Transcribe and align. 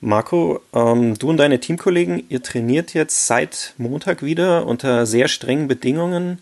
Marco, 0.00 0.60
ähm, 0.74 1.14
du 1.18 1.30
und 1.30 1.38
deine 1.38 1.58
Teamkollegen, 1.58 2.24
ihr 2.28 2.42
trainiert 2.42 2.92
jetzt 2.92 3.26
seit 3.26 3.72
Montag 3.78 4.22
wieder 4.22 4.66
unter 4.66 5.06
sehr 5.06 5.26
strengen 5.26 5.68
Bedingungen. 5.68 6.38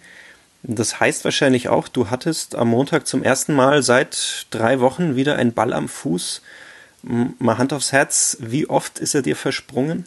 Das 0.65 0.99
heißt 0.99 1.25
wahrscheinlich 1.25 1.69
auch, 1.69 1.87
du 1.87 2.11
hattest 2.11 2.57
am 2.57 2.69
Montag 2.69 3.07
zum 3.07 3.23
ersten 3.23 3.55
Mal 3.55 3.83
seit 3.83 4.47
drei 4.51 4.81
Wochen 4.81 5.15
wieder 5.15 5.37
einen 5.37 5.53
Ball 5.53 5.73
am 5.73 5.89
Fuß. 5.89 6.43
Mal 7.03 7.59
Hand 7.59 7.73
aufs 7.73 7.93
Herz, 7.93 8.39
wie 8.41 8.69
oft 8.69 8.99
ist 8.99 9.15
er 9.15 9.23
dir 9.23 9.37
versprungen? 9.37 10.07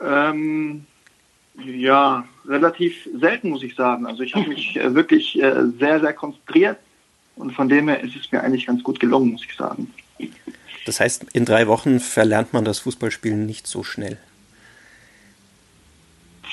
Ähm, 0.00 0.84
ja, 1.64 2.28
relativ 2.46 3.08
selten, 3.18 3.50
muss 3.50 3.62
ich 3.62 3.74
sagen. 3.74 4.04
Also 4.06 4.22
ich 4.22 4.34
habe 4.34 4.48
mich 4.48 4.76
äh, 4.76 4.94
wirklich 4.94 5.40
äh, 5.40 5.66
sehr, 5.78 6.00
sehr 6.00 6.12
konzentriert 6.12 6.78
und 7.36 7.52
von 7.52 7.70
dem 7.70 7.88
her 7.88 8.02
ist 8.02 8.16
es 8.16 8.30
mir 8.32 8.42
eigentlich 8.42 8.66
ganz 8.66 8.82
gut 8.82 9.00
gelungen, 9.00 9.32
muss 9.32 9.46
ich 9.48 9.54
sagen. 9.54 9.90
Das 10.84 11.00
heißt, 11.00 11.26
in 11.32 11.44
drei 11.44 11.66
Wochen 11.66 12.00
verlernt 12.00 12.52
man 12.52 12.64
das 12.64 12.80
Fußballspielen 12.80 13.46
nicht 13.46 13.66
so 13.66 13.82
schnell. 13.82 14.18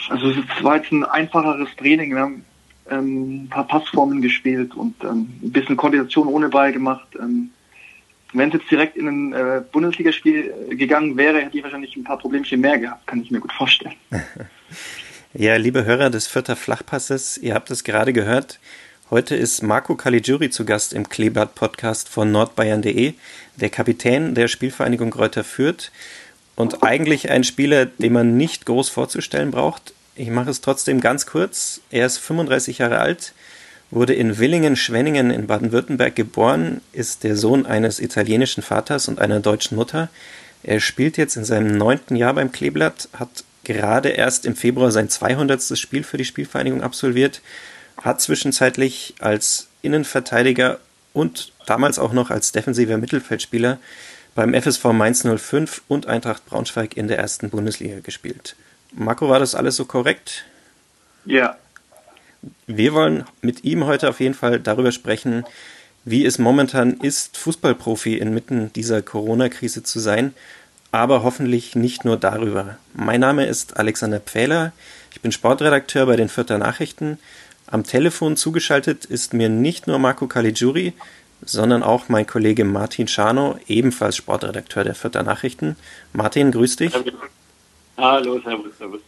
Also 0.09 0.31
es 0.31 0.63
war 0.63 0.77
jetzt 0.77 0.91
ein 0.91 1.03
einfacheres 1.03 1.69
Training. 1.77 2.11
Wir 2.11 2.19
haben 2.21 2.45
ähm, 2.89 3.43
ein 3.43 3.49
paar 3.49 3.67
Passformen 3.67 4.21
gespielt 4.21 4.75
und 4.75 4.95
ähm, 5.03 5.29
ein 5.41 5.51
bisschen 5.51 5.77
Koordination 5.77 6.27
ohne 6.27 6.49
Ball 6.49 6.71
gemacht. 6.71 7.07
Ähm, 7.19 7.51
wenn 8.33 8.49
es 8.49 8.55
jetzt 8.55 8.71
direkt 8.71 8.95
in 8.97 9.07
ein 9.07 9.33
äh, 9.33 9.61
Bundesligaspiel 9.71 10.53
gegangen 10.69 11.17
wäre, 11.17 11.41
hätte 11.41 11.57
ich 11.57 11.63
wahrscheinlich 11.63 11.95
ein 11.95 12.03
paar 12.03 12.17
Problemchen 12.17 12.61
mehr 12.61 12.77
gehabt, 12.77 13.05
kann 13.07 13.21
ich 13.21 13.29
mir 13.29 13.39
gut 13.39 13.51
vorstellen. 13.51 13.95
ja, 15.33 15.57
liebe 15.57 15.83
Hörer 15.83 16.09
des 16.09 16.27
Vierter 16.27 16.55
Flachpasses, 16.55 17.37
ihr 17.37 17.53
habt 17.53 17.71
es 17.71 17.83
gerade 17.83 18.13
gehört. 18.13 18.59
Heute 19.11 19.35
ist 19.35 19.61
Marco 19.61 19.95
Caligiuri 19.95 20.51
zu 20.51 20.63
Gast 20.63 20.93
im 20.93 21.09
Kleeblatt-Podcast 21.09 22.07
von 22.07 22.31
nordbayern.de, 22.31 23.13
der 23.57 23.69
Kapitän 23.69 24.35
der 24.35 24.47
Spielvereinigung 24.47 25.11
Kräuter 25.11 25.43
Fürth 25.43 25.91
und 26.55 26.81
eigentlich 26.81 27.29
ein 27.29 27.43
Spieler, 27.43 27.87
den 27.87 28.13
man 28.13 28.37
nicht 28.37 28.65
groß 28.65 28.87
vorzustellen 28.87 29.51
braucht. 29.51 29.93
Ich 30.15 30.29
mache 30.29 30.49
es 30.49 30.61
trotzdem 30.61 31.01
ganz 31.01 31.25
kurz. 31.25 31.81
Er 31.89 32.05
ist 32.05 32.19
35 32.19 32.77
Jahre 32.77 32.99
alt, 32.99 33.33
wurde 33.89 34.13
in 34.13 34.39
Willingen-Schwenningen 34.39 35.29
in 35.29 35.45
Baden-Württemberg 35.45 36.15
geboren, 36.15 36.79
ist 36.93 37.25
der 37.25 37.35
Sohn 37.35 37.65
eines 37.65 37.99
italienischen 37.99 38.63
Vaters 38.63 39.09
und 39.09 39.19
einer 39.19 39.41
deutschen 39.41 39.75
Mutter. 39.75 40.07
Er 40.63 40.79
spielt 40.79 41.17
jetzt 41.17 41.35
in 41.35 41.43
seinem 41.43 41.77
neunten 41.77 42.15
Jahr 42.15 42.33
beim 42.33 42.53
Kleeblatt, 42.53 43.09
hat 43.11 43.43
gerade 43.65 44.07
erst 44.07 44.45
im 44.45 44.55
Februar 44.55 44.89
sein 44.89 45.09
200. 45.09 45.77
Spiel 45.77 46.03
für 46.03 46.17
die 46.17 46.23
Spielvereinigung 46.23 46.81
absolviert 46.81 47.41
hat 48.01 48.21
zwischenzeitlich 48.21 49.15
als 49.19 49.67
Innenverteidiger 49.81 50.79
und 51.13 51.51
damals 51.65 51.99
auch 51.99 52.13
noch 52.13 52.29
als 52.29 52.51
defensiver 52.51 52.97
Mittelfeldspieler 52.97 53.79
beim 54.35 54.53
FSV 54.53 54.85
Mainz 54.85 55.23
05 55.23 55.81
und 55.87 56.07
Eintracht 56.07 56.45
Braunschweig 56.45 56.95
in 56.95 57.07
der 57.07 57.17
ersten 57.17 57.49
Bundesliga 57.49 57.99
gespielt. 57.99 58.55
Marco, 58.93 59.29
war 59.29 59.39
das 59.39 59.55
alles 59.55 59.75
so 59.75 59.85
korrekt? 59.85 60.45
Ja. 61.25 61.57
Wir 62.65 62.93
wollen 62.93 63.25
mit 63.41 63.63
ihm 63.63 63.85
heute 63.85 64.09
auf 64.09 64.19
jeden 64.19 64.33
Fall 64.33 64.59
darüber 64.59 64.91
sprechen, 64.91 65.45
wie 66.03 66.25
es 66.25 66.39
momentan 66.39 66.93
ist, 66.93 67.37
Fußballprofi 67.37 68.17
inmitten 68.17 68.73
dieser 68.73 69.01
Corona-Krise 69.03 69.83
zu 69.83 69.99
sein, 69.99 70.33
aber 70.91 71.21
hoffentlich 71.23 71.75
nicht 71.75 72.05
nur 72.05 72.17
darüber. 72.17 72.77
Mein 72.93 73.19
Name 73.19 73.45
ist 73.45 73.77
Alexander 73.77 74.19
Pfähler, 74.19 74.73
ich 75.13 75.21
bin 75.21 75.31
Sportredakteur 75.31 76.07
bei 76.07 76.15
den 76.15 76.29
Vierter 76.29 76.57
Nachrichten 76.57 77.19
am 77.67 77.83
Telefon 77.83 78.35
zugeschaltet 78.37 79.05
ist 79.05 79.33
mir 79.33 79.49
nicht 79.49 79.87
nur 79.87 79.99
Marco 79.99 80.27
Caligiuri, 80.27 80.93
sondern 81.43 81.83
auch 81.83 82.09
mein 82.09 82.27
Kollege 82.27 82.65
Martin 82.65 83.07
Schano, 83.07 83.57
ebenfalls 83.67 84.15
Sportredakteur 84.15 84.83
der 84.83 84.95
Vierter 84.95 85.23
Nachrichten. 85.23 85.75
Martin, 86.13 86.51
grüß 86.51 86.75
dich. 86.75 86.93
Hallo, 87.97 88.39
servus, 88.41 88.77
servus. 88.77 89.01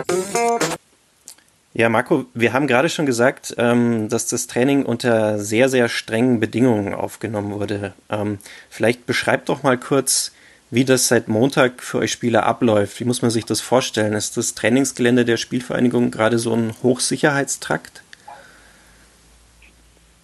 Ja, 1.78 1.90
Marco, 1.90 2.26
wir 2.34 2.54
haben 2.54 2.68
gerade 2.68 2.88
schon 2.88 3.06
gesagt, 3.06 3.54
ähm, 3.58 4.08
dass 4.08 4.28
das 4.28 4.48
Training 4.48 4.86
unter 4.86 5.40
sehr, 5.40 5.68
sehr 5.68 5.90
strengen 5.90 6.40
Bedingungen 6.40 6.94
aufgenommen 6.94 7.52
wurde. 7.52 7.94
Ähm, 8.10 8.40
vielleicht 8.70 9.06
beschreibt 9.06 9.50
doch 9.50 9.62
mal 9.62 9.78
kurz, 9.78 10.34
wie 10.72 10.86
das 10.86 11.10
seit 11.10 11.28
Montag 11.28 11.84
für 11.84 11.98
euch 11.98 12.14
Spieler 12.14 12.46
abläuft. 12.46 13.02
Wie 13.02 13.04
muss 13.04 13.22
man 13.22 13.30
sich 13.30 13.44
das 13.44 13.60
vorstellen? 13.60 14.14
Ist 14.14 14.38
das 14.38 14.56
Trainingsgelände 14.56 15.26
der 15.26 15.36
Spielvereinigung 15.36 16.12
gerade 16.12 16.40
so 16.40 16.54
ein 16.54 16.74
Hochsicherheitstrakt? 16.82 18.04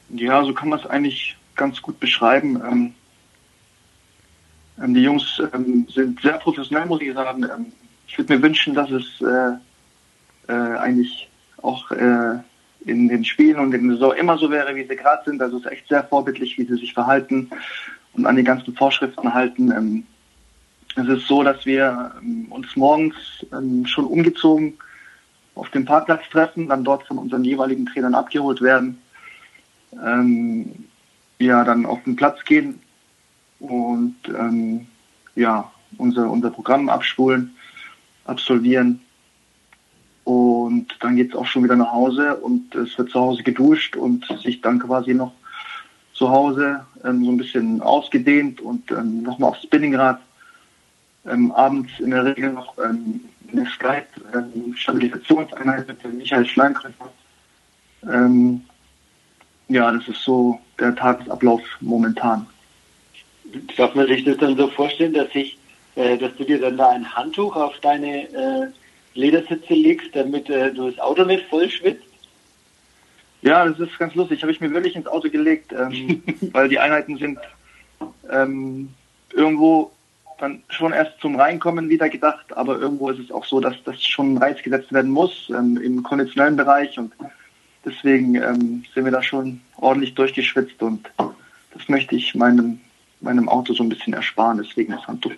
Ja, 0.07 0.45
so 0.45 0.53
kann 0.53 0.69
man 0.69 0.79
es 0.79 0.85
eigentlich 0.85 1.35
ganz 1.57 1.81
gut 1.81 1.99
beschreiben. 1.99 2.61
Ähm, 2.65 2.93
ähm 4.81 4.93
die 4.93 5.03
Jungs 5.03 5.41
ähm, 5.53 5.85
sind 5.93 6.21
sehr 6.21 6.37
professionell, 6.37 6.85
muss 6.85 7.01
ich 7.01 7.13
sagen. 7.13 7.43
Ähm, 7.43 7.73
ich 8.07 8.17
würde 8.17 8.37
mir 8.37 8.41
wünschen, 8.41 8.73
dass 8.73 8.89
es 8.89 9.19
äh, 9.19 9.57
äh, 10.47 10.77
eigentlich 10.77 11.27
auch 11.61 11.91
äh, 11.91 12.39
in 12.85 13.07
den 13.07 13.23
Spielen 13.25 13.59
und 13.59 13.73
in 13.73 13.87
der 13.87 13.97
Saison 13.97 14.13
immer 14.15 14.37
so 14.37 14.49
wäre, 14.49 14.75
wie 14.75 14.87
sie 14.87 14.95
gerade 14.95 15.23
sind. 15.25 15.41
Also 15.41 15.57
es 15.57 15.65
ist 15.65 15.71
echt 15.71 15.87
sehr 15.87 16.03
vorbildlich, 16.03 16.57
wie 16.57 16.65
sie 16.65 16.75
sich 16.75 16.93
verhalten 16.93 17.49
und 18.13 18.25
an 18.25 18.35
die 18.35 18.43
ganzen 18.43 18.75
Vorschriften 18.75 19.33
halten. 19.33 19.71
Ähm, 19.71 20.03
es 20.95 21.07
ist 21.07 21.27
so, 21.27 21.43
dass 21.43 21.65
wir 21.65 22.13
ähm, 22.21 22.47
uns 22.49 22.75
morgens 22.75 23.15
ähm, 23.53 23.85
schon 23.85 24.05
umgezogen 24.05 24.77
auf 25.55 25.69
dem 25.69 25.85
Parkplatz 25.85 26.27
treffen, 26.29 26.69
dann 26.69 26.83
dort 26.83 27.05
von 27.07 27.17
unseren 27.17 27.43
jeweiligen 27.43 27.85
Trainern 27.85 28.15
abgeholt 28.15 28.61
werden, 28.61 28.99
ähm, 30.03 30.85
ja, 31.39 31.63
dann 31.63 31.85
auf 31.85 32.03
den 32.03 32.15
Platz 32.15 32.43
gehen 32.45 32.79
und 33.59 34.15
ähm, 34.27 34.87
ja, 35.35 35.71
unser, 35.97 36.29
unser 36.29 36.49
Programm 36.49 36.89
abspulen, 36.89 37.55
absolvieren 38.25 39.01
und 40.23 40.87
dann 40.99 41.15
geht 41.15 41.31
es 41.31 41.35
auch 41.35 41.45
schon 41.45 41.63
wieder 41.63 41.75
nach 41.75 41.91
Hause 41.91 42.35
und 42.35 42.75
es 42.75 42.95
wird 42.97 43.09
zu 43.09 43.19
Hause 43.19 43.43
geduscht 43.43 43.95
und 43.95 44.25
sich 44.43 44.61
dann 44.61 44.79
quasi 44.79 45.13
noch 45.13 45.33
zu 46.13 46.29
Hause 46.29 46.85
ähm, 47.03 47.25
so 47.25 47.31
ein 47.31 47.37
bisschen 47.37 47.81
ausgedehnt 47.81 48.61
und 48.61 48.91
ähm, 48.91 49.23
nochmal 49.23 49.49
aufs 49.51 49.63
Spinningrad. 49.63 50.19
Ähm, 51.25 51.51
abends 51.51 51.91
in 51.99 52.11
der 52.11 52.23
Regel 52.25 52.53
noch 52.53 52.77
ähm, 52.77 53.21
eine 53.51 53.65
Skype-Stabilisationseinheit 53.65 55.89
ähm, 55.89 55.95
mit 56.03 56.13
Michael 56.19 56.45
Schleinkrefer. 56.45 57.11
Ähm, 58.03 58.61
ja, 59.67 59.91
das 59.91 60.07
ist 60.07 60.23
so 60.23 60.59
der 60.79 60.95
Tagesablauf 60.95 61.61
momentan. 61.79 62.45
Darf 63.77 63.95
man 63.95 64.07
sich 64.07 64.23
das 64.23 64.37
dann 64.37 64.57
so 64.57 64.67
vorstellen, 64.67 65.13
dass 65.13 65.29
ich, 65.33 65.57
äh, 65.95 66.17
dass 66.17 66.35
du 66.35 66.43
dir 66.43 66.59
dann 66.59 66.77
da 66.77 66.89
ein 66.89 67.15
Handtuch 67.15 67.55
auf 67.55 67.79
deine 67.79 68.27
äh, 68.29 68.67
Ledersitze 69.13 69.73
legst, 69.73 70.15
damit 70.15 70.49
äh, 70.49 70.73
du 70.73 70.89
das 70.89 70.99
Auto 70.99 71.23
nicht 71.25 71.45
voll 71.49 71.69
schwitzt? 71.69 72.03
Ja, 73.41 73.67
das 73.67 73.79
ist 73.79 73.97
ganz 73.97 74.15
lustig. 74.15 74.41
Habe 74.41 74.51
ich 74.51 74.61
mir 74.61 74.71
wirklich 74.71 74.95
ins 74.95 75.07
Auto 75.07 75.29
gelegt, 75.29 75.73
ähm, 75.73 76.23
weil 76.51 76.69
die 76.69 76.79
Einheiten 76.79 77.17
sind 77.17 77.39
ähm, 78.29 78.89
irgendwo 79.33 79.91
dann 80.39 80.63
schon 80.69 80.91
erst 80.91 81.19
zum 81.19 81.35
Reinkommen 81.35 81.89
wieder 81.89 82.09
gedacht, 82.09 82.55
aber 82.55 82.79
irgendwo 82.79 83.09
ist 83.09 83.19
es 83.19 83.31
auch 83.31 83.45
so, 83.45 83.59
dass 83.59 83.75
das 83.83 84.03
schon 84.03 84.37
Reiz 84.37 84.61
gesetzt 84.63 84.91
werden 84.91 85.11
muss 85.11 85.49
ähm, 85.49 85.77
im 85.77 86.01
konditionellen 86.01 86.55
Bereich 86.55 86.97
und 86.97 87.11
Deswegen 87.83 88.35
ähm, 88.35 88.83
sind 88.93 89.05
wir 89.05 89.11
da 89.11 89.23
schon 89.23 89.61
ordentlich 89.77 90.13
durchgeschwitzt 90.13 90.81
und 90.83 91.09
das 91.17 91.89
möchte 91.89 92.15
ich 92.15 92.35
meinem, 92.35 92.79
meinem 93.21 93.49
Auto 93.49 93.73
so 93.73 93.83
ein 93.83 93.89
bisschen 93.89 94.13
ersparen, 94.13 94.59
deswegen 94.63 94.93
das 94.93 95.07
Handtuch. 95.07 95.31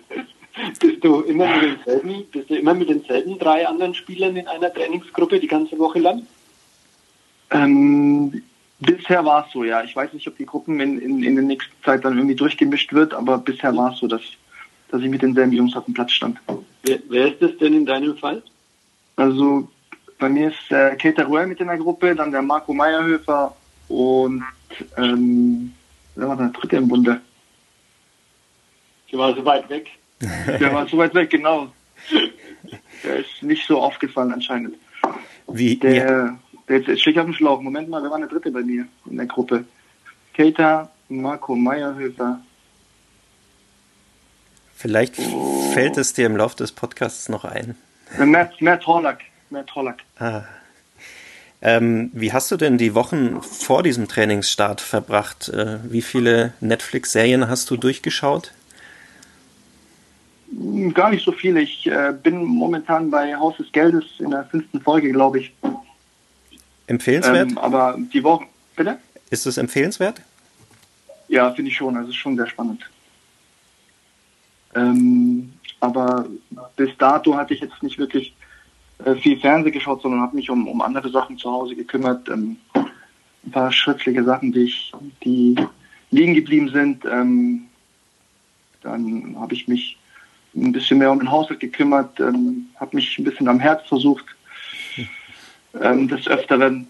Bist 0.80 1.02
du 1.02 1.20
immer 1.22 1.48
mit 1.48 1.62
denselben, 1.62 2.24
bist 2.30 2.50
du 2.50 2.54
immer 2.56 2.74
mit 2.74 2.88
denselben 2.88 3.38
drei 3.38 3.66
anderen 3.66 3.94
Spielern 3.94 4.36
in 4.36 4.46
einer 4.46 4.72
Trainingsgruppe 4.72 5.40
die 5.40 5.48
ganze 5.48 5.78
Woche 5.78 5.98
lang? 5.98 6.26
Ähm, 7.50 8.42
bisher 8.78 9.24
war 9.24 9.46
es 9.46 9.52
so, 9.52 9.64
ja. 9.64 9.82
Ich 9.82 9.96
weiß 9.96 10.12
nicht, 10.12 10.28
ob 10.28 10.36
die 10.36 10.46
Gruppen 10.46 10.78
in, 10.78 11.00
in, 11.00 11.22
in 11.24 11.34
der 11.34 11.44
nächsten 11.44 11.74
Zeit 11.84 12.04
dann 12.04 12.16
irgendwie 12.16 12.36
durchgemischt 12.36 12.92
wird, 12.92 13.14
aber 13.14 13.38
bisher 13.38 13.76
war 13.76 13.92
es 13.92 13.98
so, 13.98 14.06
dass, 14.06 14.22
dass 14.90 15.02
ich 15.02 15.08
mit 15.08 15.22
denselben 15.22 15.52
Jungs 15.52 15.74
auf 15.76 15.86
dem 15.86 15.94
Platz 15.94 16.12
stand. 16.12 16.38
Wer, 16.84 17.00
wer 17.08 17.32
ist 17.32 17.42
das 17.42 17.56
denn 17.58 17.74
in 17.74 17.86
deinem 17.86 18.16
Fall? 18.16 18.42
Also 19.16 19.68
bei 20.18 20.28
mir 20.28 20.48
ist 20.48 20.70
äh, 20.70 20.94
Keter 20.96 21.24
Ruel 21.24 21.46
mit 21.46 21.60
in 21.60 21.66
der 21.66 21.78
Gruppe, 21.78 22.14
dann 22.14 22.30
der 22.30 22.42
Marco 22.42 22.72
Meierhöfer 22.72 23.56
und 23.88 24.44
ähm, 24.96 25.72
wer 26.14 26.28
war 26.28 26.36
der 26.36 26.48
dritte 26.48 26.76
im 26.76 26.88
Bunde? 26.88 27.20
Der 29.10 29.18
war 29.18 29.34
so 29.34 29.44
weit 29.44 29.68
weg. 29.68 29.90
Der 30.46 30.72
war 30.72 30.88
so 30.88 30.96
weit 30.98 31.14
weg, 31.14 31.30
genau. 31.30 31.72
Der 33.04 33.16
ist 33.16 33.42
nicht 33.42 33.66
so 33.66 33.80
aufgefallen 33.80 34.32
anscheinend. 34.32 34.76
Wie, 35.48 35.76
Der, 35.76 36.38
der 36.68 36.78
jetzt 36.80 37.00
stehe 37.00 37.12
ich 37.14 37.18
auf 37.20 37.26
dem 37.26 37.34
Schlauch. 37.34 37.60
Moment 37.60 37.88
mal, 37.88 38.02
wer 38.02 38.10
war 38.10 38.18
der 38.18 38.28
dritte 38.28 38.50
bei 38.50 38.62
mir 38.62 38.86
in 39.10 39.16
der 39.16 39.26
Gruppe? 39.26 39.64
Keita, 40.34 40.90
Marco 41.08 41.54
Meierhöfer. 41.54 42.40
vielleicht 44.74 45.16
fällt 45.72 45.96
es 45.96 46.12
dir 46.12 46.26
im 46.26 46.36
Laufe 46.36 46.56
des 46.56 46.72
Podcasts 46.72 47.28
noch 47.28 47.44
ein. 47.44 47.74
Äh, 48.18 48.26
Matt, 48.26 48.60
Matt 48.60 48.86
Horlack. 48.86 49.20
Matt 49.50 49.74
Horlack. 49.74 49.98
Ah. 50.18 50.42
Ähm, 51.62 52.10
wie 52.12 52.32
hast 52.32 52.50
du 52.50 52.56
denn 52.56 52.76
die 52.76 52.94
Wochen 52.94 53.40
vor 53.40 53.82
diesem 53.82 54.08
Trainingsstart 54.08 54.80
verbracht? 54.82 55.48
Äh, 55.48 55.78
wie 55.84 56.02
viele 56.02 56.52
Netflix-Serien 56.60 57.48
hast 57.48 57.70
du 57.70 57.76
durchgeschaut? 57.78 58.52
Gar 60.92 61.10
nicht 61.10 61.24
so 61.24 61.32
viel. 61.32 61.56
Ich 61.56 61.86
äh, 61.86 62.14
bin 62.22 62.44
momentan 62.44 63.10
bei 63.10 63.34
Haus 63.34 63.56
des 63.56 63.72
Geldes 63.72 64.04
in 64.18 64.30
der 64.30 64.44
fünften 64.44 64.80
Folge, 64.80 65.10
glaube 65.10 65.40
ich. 65.40 65.52
Empfehlenswert? 66.86 67.50
Ähm, 67.50 67.58
aber 67.58 67.98
die 68.12 68.22
Woche. 68.22 68.46
Bitte? 68.76 68.98
Ist 69.30 69.46
es 69.46 69.56
empfehlenswert? 69.56 70.20
Ja, 71.28 71.50
finde 71.52 71.70
ich 71.70 71.76
schon. 71.76 71.96
Also 71.96 72.10
es 72.10 72.14
ist 72.14 72.20
schon 72.20 72.36
sehr 72.36 72.46
spannend. 72.46 72.88
Ähm, 74.74 75.52
aber 75.80 76.26
bis 76.76 76.90
dato 76.98 77.36
hatte 77.36 77.54
ich 77.54 77.60
jetzt 77.60 77.82
nicht 77.82 77.98
wirklich 77.98 78.34
äh, 79.04 79.14
viel 79.16 79.38
Fernsehen 79.40 79.72
geschaut, 79.72 80.02
sondern 80.02 80.20
habe 80.20 80.36
mich 80.36 80.50
um, 80.50 80.68
um 80.68 80.80
andere 80.82 81.10
Sachen 81.10 81.38
zu 81.38 81.50
Hause 81.50 81.74
gekümmert. 81.74 82.28
Ähm, 82.28 82.56
ein 82.74 83.50
paar 83.50 83.72
schriftliche 83.72 84.24
Sachen, 84.24 84.52
die 84.52 84.64
ich, 84.64 84.92
die 85.24 85.56
liegen 86.10 86.34
geblieben 86.34 86.68
sind. 86.68 87.04
Ähm, 87.04 87.66
dann 88.82 89.36
habe 89.38 89.54
ich 89.54 89.68
mich 89.68 89.98
ein 90.54 90.72
bisschen 90.72 90.98
mehr 90.98 91.10
um 91.10 91.18
den 91.18 91.30
Haushalt 91.30 91.60
gekümmert, 91.60 92.20
ähm, 92.20 92.66
habe 92.76 92.96
mich 92.96 93.18
ein 93.18 93.24
bisschen 93.24 93.48
am 93.48 93.60
Herz 93.60 93.86
versucht. 93.88 94.24
Ähm, 95.80 96.06
des 96.08 96.28
Öfteren. 96.28 96.86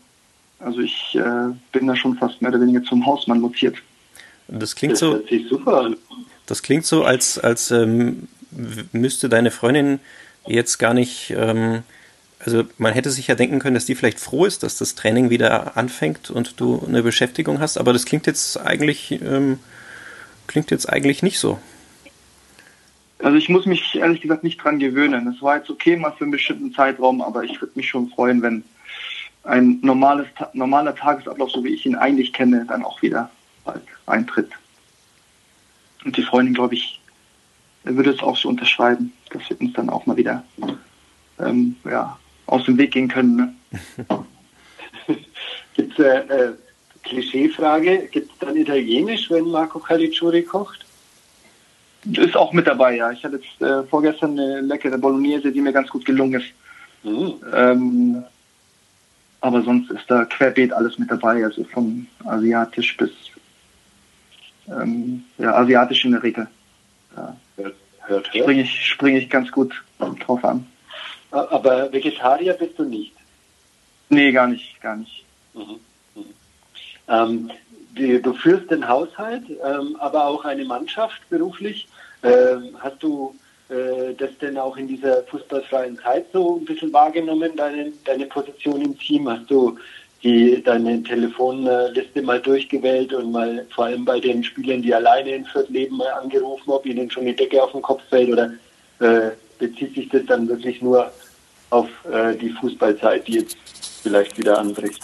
Also 0.59 0.81
ich 0.81 1.15
äh, 1.15 1.55
bin 1.73 1.87
da 1.87 1.97
schon 1.97 2.17
fast 2.17 2.43
mehr 2.43 2.51
oder 2.51 2.61
weniger 2.61 2.83
zum 2.83 3.05
Hausmann 3.07 3.41
mutiert. 3.41 3.77
Das 4.49 4.75
klingt 4.75 4.93
Das 4.93 5.01
so, 5.01 5.25
das 6.47 6.63
klingt 6.63 6.85
so, 6.85 7.05
als, 7.05 7.39
als 7.39 7.71
ähm, 7.71 8.29
müsste 8.93 9.31
deine 9.31 9.51
Freundin 9.51 10.01
jetzt 10.47 10.79
gar 10.79 10.93
nicht, 10.93 11.35
ähm, 11.37 11.83
also 12.39 12.65
man 12.77 12.93
hätte 12.93 13.11
sich 13.11 13.27
ja 13.27 13.35
denken 13.35 13.59
können, 13.59 13.75
dass 13.75 13.87
die 13.87 13.95
vielleicht 13.95 14.21
froh 14.21 14.45
ist, 14.45 14.63
dass 14.63 14.77
das 14.77 14.95
Training 14.95 15.31
wieder 15.31 15.79
anfängt 15.79 16.31
und 16.31 16.61
du 16.61 16.85
eine 16.87 17.03
Beschäftigung 17.03 17.61
hast, 17.61 17.79
aber 17.79 17.95
das 17.95 18.05
klingt 18.05 18.27
jetzt 18.27 18.61
eigentlich, 18.61 19.13
ähm, 19.13 19.59
klingt 20.47 20.71
jetzt 20.71 20.91
eigentlich 20.91 21.23
nicht 21.23 21.39
so. 21.39 21.59
Also 23.19 23.37
ich 23.37 23.49
muss 23.49 23.67
mich 23.67 23.95
ehrlich 23.95 24.21
gesagt 24.21 24.45
nicht 24.45 24.63
dran 24.63 24.79
gewöhnen. 24.79 25.27
Es 25.29 25.41
war 25.41 25.57
jetzt 25.57 25.71
okay 25.71 25.97
mal 25.97 26.13
für 26.13 26.25
einen 26.25 26.33
bestimmten 26.33 26.73
Zeitraum, 26.73 27.23
aber 27.23 27.45
ich 27.45 27.61
würde 27.61 27.73
mich 27.77 27.89
schon 27.89 28.09
freuen, 28.09 28.43
wenn 28.43 28.65
ein 29.45 29.79
normales, 29.83 30.27
normaler 30.53 30.95
Tagesablauf, 30.95 31.51
so 31.51 31.63
wie 31.65 31.75
ich 31.75 31.87
ihn 31.87 31.97
eigentlich 31.97 32.33
kenne, 32.33 32.65
dann 32.67 32.85
auch 32.85 33.03
wieder 33.03 33.31
bald 33.65 33.83
eintritt. 34.07 34.51
Und 36.05 36.17
die 36.17 36.23
Freundin, 36.23 36.55
glaube 36.55 36.75
ich, 36.75 37.01
würde 37.85 38.11
es 38.11 38.21
auch 38.21 38.37
so 38.37 38.49
unterschreiben, 38.49 39.13
dass 39.31 39.49
wir 39.49 39.61
uns 39.61 39.73
dann 39.75 39.91
auch 39.91 40.07
mal 40.07 40.17
wieder 40.17 40.45
ähm, 41.39 41.77
ja, 41.85 42.19
aus 42.47 42.65
dem 42.65 42.79
Weg 42.79 42.93
gehen 42.93 43.09
können. 43.09 43.37
Ne? 43.37 43.55
Gibt 45.75 45.99
es 45.99 46.05
äh, 46.05 46.19
äh, 46.19 46.53
Klischeefrage? 47.03 48.09
Gibt 48.11 48.33
es 48.33 48.39
dann 48.39 48.57
Italienisch, 48.57 49.31
wenn 49.31 49.51
Marco 49.51 49.79
Caligiuri 49.79 50.43
kocht? 50.43 50.84
Ist 52.13 52.37
auch 52.37 52.53
mit 52.53 52.67
dabei, 52.67 52.97
ja. 52.97 53.11
Ich 53.13 53.25
hatte 53.25 53.37
jetzt 53.37 53.63
äh, 53.63 53.83
vorgestern 53.85 54.39
eine 54.39 54.61
leckere 54.61 54.99
Bolognese, 54.99 55.53
die 55.53 55.61
mir 55.61 55.73
ganz 55.73 55.89
gut 55.89 56.05
gelungen 56.05 56.41
ist. 56.41 56.53
Hm. 57.03 57.35
Ähm, 57.53 58.25
aber 59.41 59.63
sonst 59.63 59.91
ist 59.91 60.05
da 60.09 60.25
querbeet 60.25 60.73
alles 60.73 60.99
mit 60.99 61.11
dabei, 61.11 61.45
also 61.45 61.65
von 61.65 62.07
asiatisch 62.25 62.97
bis 62.97 63.11
ähm, 64.69 65.25
ja, 65.39 65.55
asiatisch 65.55 66.05
in 66.05 66.13
der 66.13 66.23
Regel. 66.23 66.47
Da 67.15 67.37
Hört, 67.57 67.75
hört, 68.01 68.27
springe 68.29 68.63
ich, 68.63 68.87
spring 68.87 69.17
ich 69.17 69.29
ganz 69.29 69.51
gut 69.51 69.83
drauf 69.99 70.45
an. 70.45 70.67
Aber 71.31 71.93
Vegetarier 71.93 72.55
bist 72.55 72.79
du 72.79 72.85
nicht. 72.85 73.13
Nee, 74.09 74.33
gar 74.33 74.47
nicht, 74.47 74.81
gar 74.81 74.97
nicht. 74.97 75.25
Mhm. 75.53 75.81
Mhm. 76.15 76.25
Ähm, 77.09 77.51
du 77.95 78.33
führst 78.35 78.71
den 78.71 78.87
Haushalt, 78.87 79.45
ähm, 79.65 79.97
aber 79.99 80.27
auch 80.27 80.45
eine 80.45 80.65
Mannschaft 80.65 81.21
beruflich. 81.31 81.87
Ähm, 82.23 82.77
hast 82.79 83.03
du 83.03 83.35
äh, 83.69 84.15
das 84.17 84.31
denn 84.41 84.59
auch 84.59 84.77
in 84.77 84.89
dieser 84.89 85.23
fußballfreien 85.25 85.99
Zeit 85.99 86.27
so 86.33 86.57
ein 86.57 86.65
bisschen 86.65 86.93
wahrgenommen, 86.93 87.53
deine, 87.57 87.93
deine 88.05 88.27
Position 88.27 88.83
im 88.83 88.99
Team? 88.99 89.29
Hast 89.29 89.51
du 89.51 89.79
die, 90.23 90.63
deine 90.63 91.03
Telefonliste 91.03 92.23
mal 92.23 92.41
durchgewählt 92.41 93.13
und 93.13 93.33
mal 93.33 93.67
vor 93.75 93.87
allem 93.87 94.05
bei 94.05 94.19
den 94.19 94.43
Spielern, 94.43 94.83
die 94.83 94.95
alleine 94.95 95.37
in 95.37 95.45
Fürth 95.45 95.69
leben, 95.69 95.99
mal 95.99 96.13
angerufen, 96.13 96.71
ob 96.71 96.87
ihnen 96.87 97.11
schon 97.11 97.27
die 97.27 97.37
Decke 97.37 97.63
auf 97.63 97.73
den 97.73 97.83
Kopf 97.83 98.03
fällt 98.09 98.31
oder 98.31 98.53
äh, 99.01 99.31
bezieht 99.59 99.95
sich 99.95 100.09
das 100.09 100.25
dann 100.27 100.49
wirklich 100.49 100.81
nur 100.81 101.13
auf 101.71 101.89
äh, 102.11 102.35
die 102.37 102.51
Fußballzeit, 102.51 103.29
die 103.29 103.41
jetzt 103.41 103.57
vielleicht 104.03 104.39
wieder 104.39 104.59
anbricht? 104.59 105.03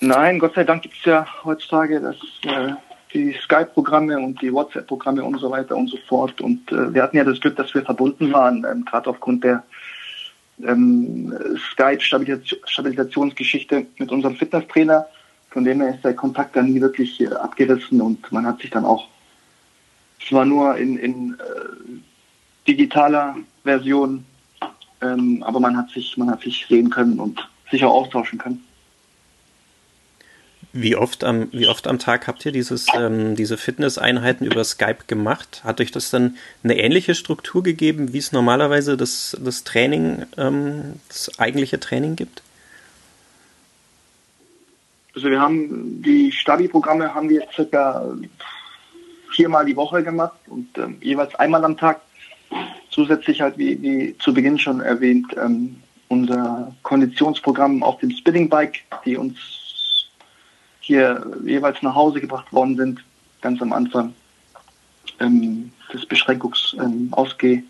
Nein, 0.00 0.38
Gott 0.38 0.54
sei 0.54 0.62
Dank 0.64 0.80
gibt 0.82 0.96
es 0.96 1.04
ja 1.04 1.26
heutzutage 1.44 2.00
das, 2.00 2.16
äh, 2.44 2.72
die 3.12 3.34
Skype-Programme 3.42 4.16
und 4.18 4.40
die 4.40 4.50
WhatsApp-Programme 4.52 5.24
und 5.24 5.38
so 5.38 5.50
weiter 5.50 5.76
und 5.76 5.88
so 5.88 5.98
fort. 6.08 6.40
Und 6.40 6.70
äh, 6.70 6.94
wir 6.94 7.02
hatten 7.02 7.16
ja 7.16 7.24
das 7.24 7.40
Glück, 7.40 7.56
dass 7.56 7.74
wir 7.74 7.82
verbunden 7.82 8.32
waren, 8.32 8.64
ähm, 8.70 8.84
gerade 8.84 9.10
aufgrund 9.10 9.42
der 9.42 9.64
ähm, 10.64 11.34
Skype-Stabilisationsgeschichte 11.72 13.86
mit 13.98 14.12
unserem 14.12 14.36
Fitnesstrainer. 14.36 15.08
Von 15.50 15.64
dem 15.64 15.80
her 15.80 15.94
ist 15.94 16.04
der 16.04 16.14
Kontakt 16.14 16.54
dann 16.54 16.66
nie 16.66 16.80
wirklich 16.80 17.20
äh, 17.20 17.26
abgerissen 17.28 18.00
und 18.00 18.30
man 18.30 18.46
hat 18.46 18.60
sich 18.60 18.70
dann 18.70 18.84
auch 18.84 19.08
zwar 20.28 20.44
nur 20.44 20.76
in, 20.76 20.96
in 20.96 21.34
äh, 21.34 21.38
digitaler 22.66 23.36
Version, 23.64 24.24
ähm, 25.00 25.42
aber 25.44 25.58
man 25.58 25.76
hat 25.76 25.90
sich, 25.90 26.16
man 26.16 26.30
hat 26.30 26.42
sich 26.42 26.66
sehen 26.68 26.90
können 26.90 27.18
und 27.18 27.48
sich 27.70 27.84
auch 27.84 27.94
austauschen 27.94 28.38
können. 28.38 28.62
Wie 30.72 30.96
oft 30.96 31.24
am, 31.24 31.48
wie 31.52 31.66
oft 31.66 31.86
am 31.86 31.98
Tag 31.98 32.26
habt 32.26 32.44
ihr 32.44 32.52
dieses, 32.52 32.86
ähm, 32.94 33.36
diese 33.36 33.56
Fitnesseinheiten 33.56 34.46
über 34.46 34.62
Skype 34.64 35.04
gemacht? 35.06 35.62
Hat 35.64 35.80
euch 35.80 35.90
das 35.90 36.10
dann 36.10 36.36
eine 36.62 36.78
ähnliche 36.78 37.14
Struktur 37.14 37.62
gegeben, 37.62 38.12
wie 38.12 38.18
es 38.18 38.32
normalerweise 38.32 38.98
das, 38.98 39.36
das 39.42 39.64
Training, 39.64 40.26
ähm, 40.36 41.00
das 41.08 41.38
eigentliche 41.38 41.80
Training 41.80 42.16
gibt? 42.16 42.42
Also 45.14 45.30
wir 45.30 45.40
haben 45.40 46.02
die 46.02 46.30
Stabi-Programme 46.30 47.14
haben 47.14 47.28
wir 47.28 47.46
circa 47.52 48.14
viermal 49.34 49.64
die 49.64 49.74
Woche 49.76 50.02
gemacht 50.02 50.38
und 50.46 50.76
ähm, 50.78 50.98
jeweils 51.00 51.34
einmal 51.36 51.64
am 51.64 51.76
Tag. 51.76 52.00
Zusätzlich 52.90 53.40
halt, 53.40 53.58
wie, 53.58 53.80
wie 53.82 54.16
zu 54.18 54.32
Beginn 54.32 54.58
schon 54.58 54.80
erwähnt, 54.80 55.26
ähm, 55.36 55.76
unser 56.08 56.74
Konditionsprogramm 56.82 57.82
auf 57.82 57.98
dem 57.98 58.10
Spinning 58.10 58.48
Bike, 58.48 58.80
die 59.04 59.16
uns 59.16 59.36
hier 60.88 61.24
jeweils 61.44 61.82
nach 61.82 61.94
Hause 61.94 62.18
gebracht 62.18 62.50
worden 62.50 62.76
sind, 62.76 63.04
ganz 63.42 63.60
am 63.60 63.74
Anfang 63.74 64.14
ähm, 65.20 65.70
des 65.92 66.06
Beschränkungs, 66.06 66.74
ähm, 66.80 67.08
Ausgeh 67.12 67.62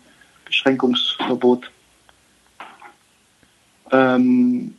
Beschränkungsverbot. 0.45 1.69
Ähm, 3.91 4.73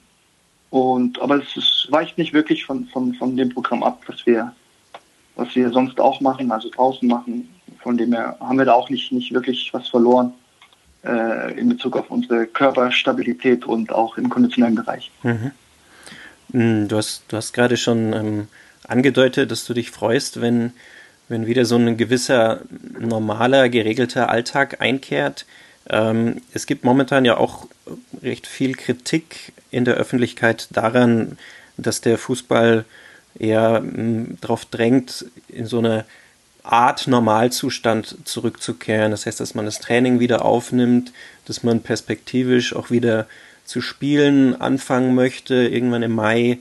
und 0.71 1.21
aber 1.21 1.37
es 1.37 1.55
ist, 1.55 1.89
weicht 1.91 2.17
nicht 2.17 2.33
wirklich 2.33 2.65
von, 2.65 2.87
von, 2.87 3.13
von 3.15 3.37
dem 3.37 3.51
Programm 3.51 3.83
ab, 3.83 4.03
was 4.07 4.25
wir, 4.25 4.55
was 5.37 5.55
wir 5.55 5.69
sonst 5.71 6.01
auch 6.01 6.21
machen, 6.23 6.51
also 6.51 6.71
draußen 6.71 7.07
machen. 7.07 7.47
Von 7.83 7.99
dem 7.99 8.15
her 8.15 8.39
haben 8.41 8.57
wir 8.57 8.65
da 8.65 8.73
auch 8.73 8.89
nicht, 8.89 9.13
nicht 9.13 9.35
wirklich 9.35 9.69
was 9.75 9.87
verloren 9.89 10.33
äh, 11.05 11.59
in 11.61 11.69
Bezug 11.69 11.95
auf 11.97 12.11
unsere 12.11 12.47
Körperstabilität 12.47 13.67
und 13.67 13.93
auch 13.93 14.17
im 14.17 14.31
konditionellen 14.31 14.77
Bereich. 14.77 15.11
Mhm. 15.23 15.51
Hm, 16.53 16.89
du 16.89 16.97
hast, 16.97 17.25
du 17.29 17.37
hast 17.37 17.53
gerade 17.53 17.77
schon 17.77 18.13
ähm, 18.13 18.49
angedeutet, 18.87 19.51
dass 19.51 19.65
du 19.65 19.75
dich 19.75 19.91
freust, 19.91 20.41
wenn, 20.41 20.73
wenn 21.29 21.47
wieder 21.47 21.65
so 21.65 21.77
ein 21.77 21.97
gewisser 21.97 22.61
normaler, 22.99 23.69
geregelter 23.69 24.29
Alltag 24.31 24.81
einkehrt. 24.81 25.47
Ähm, 25.89 26.43
es 26.53 26.67
gibt 26.67 26.85
momentan 26.85 27.25
ja 27.25 27.37
auch 27.37 27.67
recht 28.23 28.47
viel 28.47 28.75
Kritik 28.75 29.53
in 29.71 29.85
der 29.85 29.95
Öffentlichkeit 29.95 30.69
daran, 30.73 31.39
dass 31.77 32.01
der 32.01 32.19
Fußball 32.19 32.85
eher 33.39 33.79
hm, 33.79 34.39
darauf 34.41 34.65
drängt, 34.65 35.27
in 35.49 35.67
so 35.67 35.79
eine 35.79 36.05
Art 36.63 37.07
Normalzustand 37.07 38.17
zurückzukehren. 38.25 39.13
Das 39.13 39.27
heißt, 39.27 39.41
dass 39.41 39.55
man 39.55 39.65
das 39.65 39.79
Training 39.79 40.21
wieder 40.21 40.45
aufnimmt, 40.45 41.13
dass 41.47 41.63
man 41.63 41.81
perspektivisch 41.81 42.75
auch 42.75 42.91
wieder 42.91 43.27
zu 43.71 43.81
spielen 43.81 44.61
anfangen 44.61 45.15
möchte, 45.15 45.55
irgendwann 45.55 46.03
im 46.03 46.17
Mai. 46.17 46.59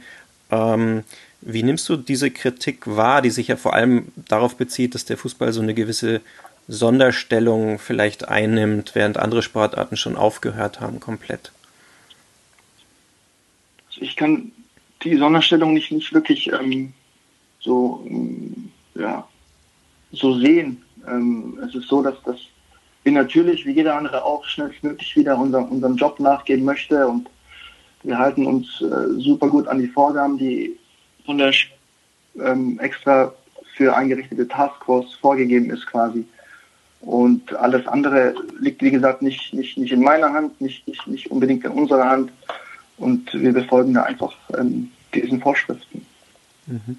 Ähm, 0.51 1.03
wie 1.41 1.63
nimmst 1.63 1.89
du 1.89 1.97
diese 1.97 2.29
Kritik 2.29 2.85
wahr, 2.85 3.23
die 3.23 3.31
sich 3.31 3.47
ja 3.47 3.55
vor 3.55 3.73
allem 3.73 4.09
darauf 4.15 4.57
bezieht, 4.57 4.93
dass 4.93 5.05
der 5.05 5.17
Fußball 5.17 5.51
so 5.51 5.59
eine 5.59 5.73
gewisse 5.73 6.21
Sonderstellung 6.67 7.79
vielleicht 7.79 8.27
einnimmt, 8.27 8.93
während 8.93 9.17
andere 9.17 9.41
Sportarten 9.41 9.97
schon 9.97 10.15
aufgehört 10.15 10.81
haben 10.81 10.99
komplett? 10.99 11.51
Ich 13.99 14.15
kann 14.15 14.51
die 15.03 15.17
Sonderstellung 15.17 15.73
nicht, 15.73 15.91
nicht 15.91 16.13
wirklich 16.13 16.51
ähm, 16.53 16.93
so, 17.59 18.05
ja, 18.93 19.27
so 20.11 20.37
sehen. 20.37 20.83
Ähm, 21.07 21.57
es 21.67 21.73
ist 21.73 21.87
so, 21.87 22.03
dass, 22.03 22.21
dass 22.21 22.37
wir 23.13 23.23
natürlich, 23.23 23.65
wie 23.65 23.71
jeder 23.71 23.95
andere 23.95 24.23
auch, 24.23 24.45
schnellstmöglich 24.45 25.15
wieder 25.15 25.37
unser, 25.37 25.69
unserem 25.69 25.95
Job 25.95 26.19
nachgehen 26.19 26.63
möchte 26.63 27.07
und 27.07 27.29
wir 28.03 28.17
halten 28.17 28.45
uns 28.45 28.81
äh, 28.81 29.19
super 29.19 29.49
gut 29.49 29.67
an 29.67 29.79
die 29.79 29.87
Vorgaben, 29.87 30.37
die 30.37 30.77
von 31.25 31.37
der 31.37 31.53
ähm, 32.41 32.79
extra 32.79 33.33
für 33.75 33.95
eingerichtete 33.95 34.47
Taskforce 34.47 35.13
vorgegeben 35.15 35.69
ist 35.69 35.85
quasi. 35.85 36.25
Und 37.01 37.53
alles 37.55 37.87
andere 37.87 38.35
liegt, 38.59 38.81
wie 38.81 38.91
gesagt, 38.91 39.21
nicht, 39.21 39.53
nicht, 39.53 39.77
nicht 39.77 39.91
in 39.91 40.01
meiner 40.01 40.33
Hand, 40.33 40.59
nicht, 40.59 40.87
nicht, 40.87 41.07
nicht 41.07 41.31
unbedingt 41.31 41.63
in 41.63 41.71
unserer 41.71 42.09
Hand. 42.09 42.31
Und 42.97 43.33
wir 43.33 43.53
befolgen 43.53 43.93
da 43.93 44.03
einfach 44.03 44.35
ähm, 44.57 44.91
diesen 45.13 45.39
Vorschriften. 45.39 46.05
Mhm. 46.67 46.97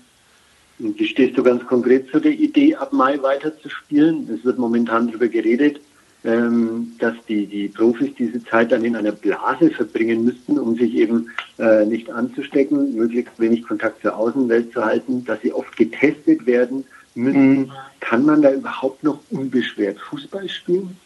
Und 0.79 0.99
wie 0.99 1.07
stehst 1.07 1.37
du 1.37 1.43
ganz 1.43 1.67
konkret 1.67 2.09
zu 2.11 2.21
der 2.21 2.33
Idee, 2.33 2.75
ab 2.76 2.93
Mai 2.93 3.21
weiterzuspielen? 3.21 4.31
Es 4.35 4.45
wird 4.45 4.59
momentan 4.59 5.09
darüber 5.09 5.29
geredet, 5.29 5.81
ähm, 6.24 6.92
dass 6.98 7.14
die, 7.28 7.46
die 7.46 7.68
Profis 7.68 8.14
diese 8.18 8.44
Zeit 8.44 8.72
dann 8.72 8.84
in 8.84 8.96
einer 8.96 9.12
Blase 9.12 9.70
verbringen 9.70 10.24
müssten, 10.24 10.58
um 10.58 10.76
sich 10.76 10.94
eben 10.94 11.30
äh, 11.58 11.86
nicht 11.86 12.10
anzustecken, 12.10 12.94
möglichst 12.94 13.38
wenig 13.40 13.62
Kontakt 13.62 14.02
zur 14.02 14.16
Außenwelt 14.16 14.72
zu 14.72 14.84
halten, 14.84 15.24
dass 15.24 15.40
sie 15.40 15.52
oft 15.52 15.76
getestet 15.76 16.44
werden 16.46 16.84
müssen. 17.14 17.60
Mhm. 17.60 17.72
Kann 18.00 18.24
man 18.24 18.42
da 18.42 18.52
überhaupt 18.52 19.02
noch 19.02 19.20
unbeschwert 19.30 19.98
Fußball 19.98 20.48
spielen? 20.48 20.96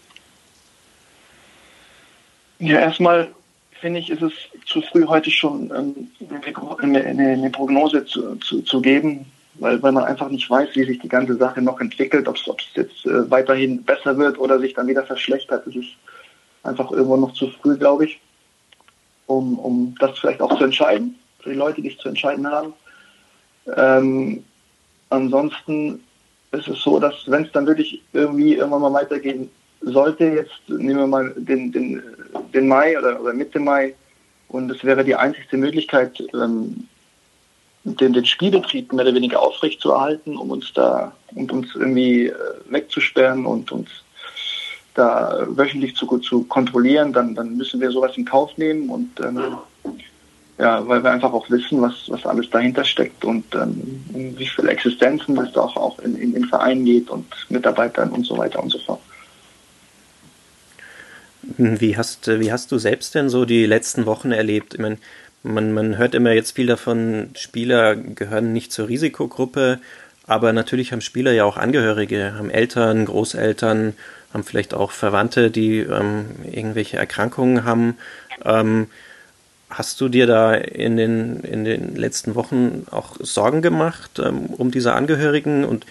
Ja, 2.58 2.80
erstmal 2.80 3.28
finde 3.80 4.00
ich, 4.00 4.10
ist 4.10 4.22
es 4.22 4.32
zu 4.66 4.80
früh 4.80 5.04
heute 5.04 5.30
schon 5.30 5.70
ähm, 5.76 6.08
eine, 6.80 7.04
eine, 7.04 7.28
eine, 7.28 7.50
Prognose 7.50 8.04
zu, 8.06 8.36
zu, 8.36 8.62
zu 8.62 8.80
geben 8.80 9.26
weil, 9.54 9.82
weil 9.82 9.92
man 9.92 10.04
einfach 10.04 10.28
nicht 10.28 10.48
weiß, 10.48 10.70
wie 10.74 10.84
sich 10.84 10.98
die 10.98 11.08
ganze 11.08 11.36
Sache 11.36 11.62
noch 11.62 11.80
entwickelt, 11.80 12.26
ob 12.28 12.36
es 12.36 12.46
jetzt 12.74 13.06
äh, 13.06 13.30
weiterhin 13.30 13.82
besser 13.82 14.16
wird 14.16 14.38
oder 14.38 14.58
sich 14.58 14.74
dann 14.74 14.86
wieder 14.86 15.04
verschlechtert. 15.04 15.66
Das 15.66 15.74
ist 15.74 15.90
einfach 16.62 16.90
irgendwo 16.90 17.16
noch 17.16 17.32
zu 17.34 17.48
früh, 17.50 17.76
glaube 17.76 18.06
ich, 18.06 18.20
um, 19.26 19.58
um 19.58 19.94
das 20.00 20.18
vielleicht 20.18 20.40
auch 20.40 20.56
zu 20.58 20.64
entscheiden, 20.64 21.16
für 21.40 21.50
die 21.50 21.58
Leute, 21.58 21.82
die 21.82 21.90
es 21.90 21.98
zu 21.98 22.08
entscheiden 22.08 22.46
haben. 22.46 22.72
Ähm, 23.76 24.44
ansonsten 25.10 26.02
ist 26.52 26.68
es 26.68 26.82
so, 26.82 26.98
dass 26.98 27.14
wenn 27.26 27.44
es 27.44 27.52
dann 27.52 27.66
wirklich 27.66 28.02
irgendwie 28.12 28.54
irgendwann 28.54 28.82
mal 28.82 28.92
weitergehen 28.92 29.50
sollte, 29.80 30.24
jetzt 30.24 30.68
nehmen 30.68 30.98
wir 30.98 31.06
mal 31.06 31.34
den, 31.36 31.72
den, 31.72 32.02
den 32.52 32.68
Mai 32.68 32.98
oder, 32.98 33.20
oder 33.20 33.32
Mitte 33.32 33.60
Mai, 33.60 33.94
und 34.48 34.70
es 34.70 34.84
wäre 34.84 35.04
die 35.04 35.16
einzigste 35.16 35.56
Möglichkeit, 35.56 36.22
ähm, 36.32 36.86
den, 37.84 38.12
den 38.12 38.24
Spielbetrieb 38.24 38.92
mehr 38.92 39.04
oder 39.04 39.14
weniger 39.14 39.40
aufrecht 39.40 39.80
zu 39.80 39.92
erhalten, 39.92 40.36
um 40.36 40.50
uns 40.50 40.72
da 40.72 41.12
und 41.34 41.52
uns 41.52 41.74
irgendwie 41.74 42.26
äh, 42.26 42.34
wegzusperren 42.68 43.44
und 43.46 43.70
uns 43.72 43.88
da 44.94 45.44
wöchentlich 45.48 45.94
zu, 45.96 46.06
zu 46.18 46.44
kontrollieren, 46.44 47.12
dann, 47.12 47.34
dann 47.34 47.56
müssen 47.56 47.80
wir 47.80 47.90
sowas 47.90 48.16
in 48.16 48.24
Kauf 48.24 48.56
nehmen 48.56 48.88
und 48.88 49.10
ähm, 49.20 49.56
ja, 50.56 50.86
weil 50.86 51.02
wir 51.02 51.10
einfach 51.10 51.32
auch 51.32 51.50
wissen, 51.50 51.82
was, 51.82 52.08
was 52.08 52.24
alles 52.24 52.48
dahinter 52.48 52.84
steckt 52.84 53.24
und 53.24 53.44
ähm, 53.54 54.34
wie 54.36 54.46
viele 54.46 54.70
Existenzen 54.70 55.36
es 55.38 55.56
auch, 55.56 55.76
auch 55.76 55.98
in, 55.98 56.16
in 56.16 56.32
den 56.32 56.44
Vereinen 56.44 56.84
geht 56.84 57.10
und 57.10 57.26
Mitarbeitern 57.48 58.10
und 58.10 58.24
so 58.24 58.38
weiter 58.38 58.62
und 58.62 58.70
so 58.70 58.78
fort. 58.78 59.00
Wie 61.58 61.96
hast, 61.96 62.28
wie 62.40 62.52
hast 62.52 62.72
du 62.72 62.78
selbst 62.78 63.14
denn 63.14 63.28
so 63.28 63.44
die 63.44 63.66
letzten 63.66 64.06
Wochen 64.06 64.32
erlebt? 64.32 64.74
Ich 64.74 64.80
meine, 64.80 64.98
man, 65.44 65.72
man 65.72 65.98
hört 65.98 66.14
immer 66.14 66.32
jetzt 66.32 66.52
viel 66.56 66.66
davon, 66.66 67.30
Spieler 67.36 67.94
gehören 67.94 68.52
nicht 68.52 68.72
zur 68.72 68.88
Risikogruppe, 68.88 69.78
aber 70.26 70.52
natürlich 70.52 70.90
haben 70.92 71.02
Spieler 71.02 71.32
ja 71.32 71.44
auch 71.44 71.58
Angehörige, 71.58 72.34
haben 72.36 72.50
Eltern, 72.50 73.04
Großeltern, 73.04 73.94
haben 74.32 74.44
vielleicht 74.44 74.74
auch 74.74 74.90
Verwandte, 74.90 75.50
die 75.50 75.78
ähm, 75.80 76.24
irgendwelche 76.50 76.96
Erkrankungen 76.96 77.64
haben. 77.64 77.98
Ähm, 78.44 78.88
hast 79.70 80.00
du 80.00 80.08
dir 80.08 80.26
da 80.26 80.54
in 80.54 80.96
den, 80.96 81.40
in 81.40 81.64
den 81.64 81.94
letzten 81.94 82.34
Wochen 82.34 82.86
auch 82.90 83.16
Sorgen 83.20 83.60
gemacht 83.60 84.18
ähm, 84.18 84.46
um 84.46 84.70
diese 84.70 84.94
Angehörigen 84.94 85.64
und 85.64 85.84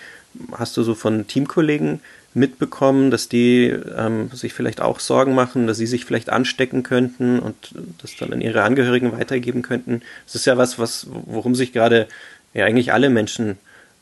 hast 0.52 0.76
du 0.78 0.84
so 0.84 0.96
von 0.96 1.28
Teamkollegen 1.28 2.02
mitbekommen, 2.36 3.12
dass 3.12 3.30
die 3.30 3.66
ähm, 3.66 4.30
sich 4.32 4.54
vielleicht 4.54 4.82
auch 4.82 5.00
Sorgen 5.00 5.36
machen, 5.36 5.68
dass 5.68 5.78
sie 5.78 5.86
sich 5.86 6.06
vielleicht 6.06 6.30
anstecken 6.30 6.84
könnten 6.84 7.40
und 7.40 7.56
das 8.02 8.16
dann 8.16 8.34
an 8.34 8.42
ihre 8.42 8.64
Angehörigen 8.64 9.12
weitergeben 9.12 9.62
könnten. 9.62 10.02
Das 10.26 10.36
ist 10.36 10.46
ja 10.46 10.58
was, 10.58 10.80
was 10.80 11.08
worum 11.10 11.56
sich 11.56 11.74
gerade 11.74 12.08
ja 12.54 12.66
eigentlich 12.66 12.94
alle 12.94 13.10
Menschen, 13.10 13.58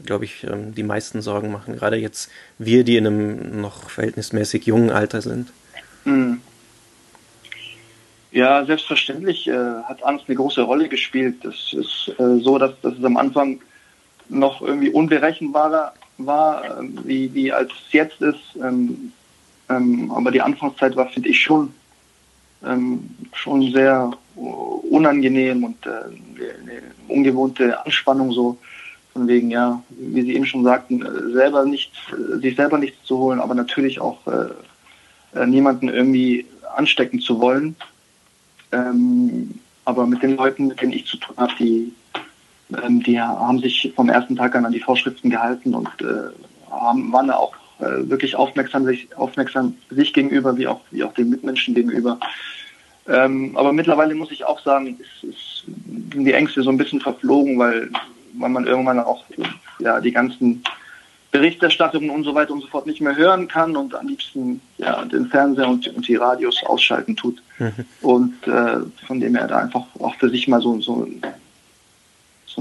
glaube 0.06 0.26
ich, 0.26 0.46
ähm, 0.46 0.74
die 0.74 0.84
meisten 0.84 1.22
Sorgen 1.22 1.52
machen. 1.52 1.76
Gerade 1.76 1.98
jetzt 1.98 2.30
wir, 2.58 2.84
die 2.84 2.98
in 2.98 3.08
einem 3.08 3.62
noch 3.62 3.90
verhältnismäßig 3.90 4.66
jungen 4.66 4.92
Alter 4.92 5.22
sind. 5.22 5.52
Mhm. 6.06 6.42
Ja, 8.32 8.64
selbstverständlich 8.64 9.48
äh, 9.48 9.54
hat 9.84 10.04
Angst 10.06 10.26
eine 10.28 10.38
große 10.38 10.62
Rolle 10.62 10.88
gespielt. 10.88 11.44
Es 11.44 11.74
ist 11.74 12.14
äh, 12.18 12.40
so, 12.40 12.58
dass, 12.58 12.80
dass 12.82 12.94
es 12.94 13.04
am 13.04 13.18
Anfang 13.18 13.60
noch 14.30 14.62
irgendwie 14.62 14.90
unberechenbarer 14.90 15.94
war, 16.26 16.80
ähm, 16.80 17.00
wie, 17.04 17.34
wie 17.34 17.52
als 17.52 17.72
es 17.72 17.94
jetzt 17.94 18.22
ist. 18.22 18.56
Ähm, 18.62 19.12
ähm, 19.70 20.12
aber 20.12 20.32
die 20.32 20.42
Anfangszeit 20.42 20.96
war, 20.96 21.08
finde 21.10 21.30
ich, 21.30 21.42
schon, 21.42 21.74
ähm, 22.66 23.10
schon 23.34 23.72
sehr 23.72 24.12
unangenehm 24.36 25.64
und 25.64 25.86
äh, 25.86 25.90
eine 25.90 26.82
ungewohnte 27.08 27.84
Anspannung 27.86 28.32
so. 28.32 28.58
Von 29.14 29.28
wegen, 29.28 29.52
ja, 29.52 29.84
wie 29.90 30.22
Sie 30.22 30.36
eben 30.36 30.46
schon 30.46 30.64
sagten, 30.64 31.02
äh, 31.02 31.34
selber 31.34 31.66
nichts, 31.66 31.98
äh, 32.12 32.40
sich 32.40 32.56
selber 32.56 32.78
nichts 32.78 33.04
zu 33.06 33.18
holen, 33.18 33.42
aber 33.42 33.56
natürlich 33.56 34.00
auch 34.00 34.20
äh, 34.28 35.38
äh, 35.38 35.46
niemanden 35.46 35.90
irgendwie 35.90 36.46
anstecken 36.76 37.20
zu 37.20 37.40
wollen. 37.40 37.76
Ähm, 38.72 39.60
aber 39.84 40.08
mit 40.08 40.24
den 40.24 40.38
Leuten, 40.38 40.68
mit 40.68 40.82
denen 40.82 40.94
ich 40.94 41.06
zu 41.06 41.18
tun 41.18 41.36
habe, 41.38 41.52
die, 41.60 41.92
ähm, 42.84 43.04
die 43.04 43.20
haben 43.20 43.60
sich 43.60 43.92
vom 43.96 44.10
ersten 44.10 44.36
Tag 44.36 44.56
an 44.56 44.66
an 44.66 44.72
die 44.72 44.80
Vorschriften 44.80 45.30
gehalten 45.30 45.74
und 45.74 45.90
äh, 46.02 46.32
haben, 46.70 47.12
waren 47.12 47.28
da 47.28 47.36
auch 47.36 47.56
äh, 47.80 48.10
wirklich 48.10 48.36
aufmerksam 48.36 48.86
sich, 48.86 49.08
aufmerksam 49.18 49.76
sich 49.90 50.14
gegenüber, 50.14 50.58
wie 50.58 50.68
auch, 50.68 50.82
wie 50.92 51.04
auch 51.04 51.14
den 51.14 51.30
Mitmenschen 51.30 51.74
gegenüber. 51.74 52.20
Ähm, 53.08 53.58
aber 53.58 53.74
mittlerweile 53.74 54.16
muss 54.16 54.32
ich 54.32 54.46
auch 54.46 54.62
sagen, 54.62 55.00
ist, 55.00 55.24
ist, 55.24 55.64
sind 56.12 56.26
die 56.26 56.34
Ängste 56.34 56.62
so 56.62 56.70
ein 56.70 56.78
bisschen 56.78 57.02
verflogen, 57.02 57.58
weil, 57.58 57.90
weil 58.34 58.50
man 58.50 58.68
irgendwann 58.68 59.00
auch 59.00 59.26
ja, 59.80 60.00
die 60.00 60.12
ganzen 60.12 60.64
Berichterstattungen 61.32 62.10
und 62.10 62.24
so 62.24 62.36
weiter 62.36 62.54
und 62.54 62.62
so 62.62 62.68
fort 62.68 62.86
nicht 62.86 63.02
mehr 63.02 63.16
hören 63.16 63.48
kann 63.48 63.76
und 63.76 63.96
am 63.96 64.08
liebsten 64.08 64.62
ja, 64.78 65.04
den 65.06 65.28
Fernseher 65.28 65.68
und, 65.68 65.88
und 65.88 66.08
die 66.08 66.18
Radios 66.18 66.62
ausschalten 66.66 67.16
tut. 67.16 67.42
Mhm. 67.58 67.72
Und 68.02 68.48
äh, 68.48 68.80
von 69.08 69.20
dem 69.20 69.36
er 69.36 69.48
da 69.48 69.60
einfach 69.60 69.86
auch 70.00 70.16
für 70.16 70.30
sich 70.30 70.48
mal 70.48 70.62
so, 70.62 70.80
so 70.82 71.08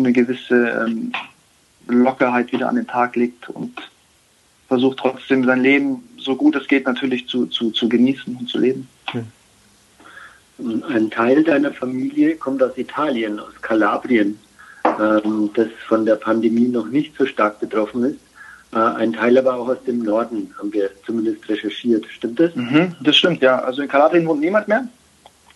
so 0.00 0.06
eine 0.06 0.12
gewisse 0.12 0.86
ähm, 0.86 1.12
Lockerheit 1.88 2.52
wieder 2.52 2.68
an 2.68 2.76
den 2.76 2.86
Tag 2.86 3.16
legt 3.16 3.48
und 3.50 3.72
versucht 4.68 4.98
trotzdem 4.98 5.44
sein 5.44 5.60
Leben 5.60 6.02
so 6.16 6.36
gut 6.36 6.56
es 6.56 6.68
geht 6.68 6.86
natürlich 6.86 7.26
zu, 7.26 7.46
zu, 7.46 7.70
zu 7.70 7.88
genießen 7.88 8.36
und 8.36 8.48
zu 8.48 8.58
leben. 8.58 8.88
Ein 10.58 11.10
Teil 11.10 11.42
deiner 11.42 11.72
Familie 11.72 12.36
kommt 12.36 12.62
aus 12.62 12.76
Italien, 12.76 13.40
aus 13.40 13.54
Kalabrien, 13.62 14.38
ähm, 14.84 15.50
das 15.54 15.68
von 15.88 16.04
der 16.04 16.16
Pandemie 16.16 16.68
noch 16.68 16.86
nicht 16.86 17.16
so 17.16 17.24
stark 17.24 17.60
betroffen 17.60 18.04
ist. 18.04 18.20
Äh, 18.72 18.76
ein 18.76 19.14
Teil 19.14 19.38
aber 19.38 19.54
auch 19.54 19.68
aus 19.68 19.82
dem 19.86 20.00
Norden, 20.00 20.54
haben 20.58 20.72
wir 20.72 20.90
zumindest 21.06 21.48
recherchiert. 21.48 22.04
Stimmt 22.10 22.40
das? 22.40 22.54
Mhm, 22.54 22.94
das 23.00 23.16
stimmt, 23.16 23.40
ja. 23.40 23.58
Also 23.58 23.80
in 23.80 23.88
Kalabrien 23.88 24.26
wohnt 24.26 24.40
niemand 24.40 24.68
mehr. 24.68 24.86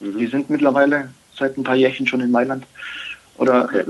Mhm. 0.00 0.18
Die 0.18 0.26
sind 0.26 0.48
mittlerweile 0.48 1.10
seit 1.36 1.58
ein 1.58 1.64
paar 1.64 1.76
Jährchen 1.76 2.06
schon 2.06 2.20
in 2.20 2.30
Mailand. 2.30 2.64
oder 3.36 3.68
äh, 3.74 3.84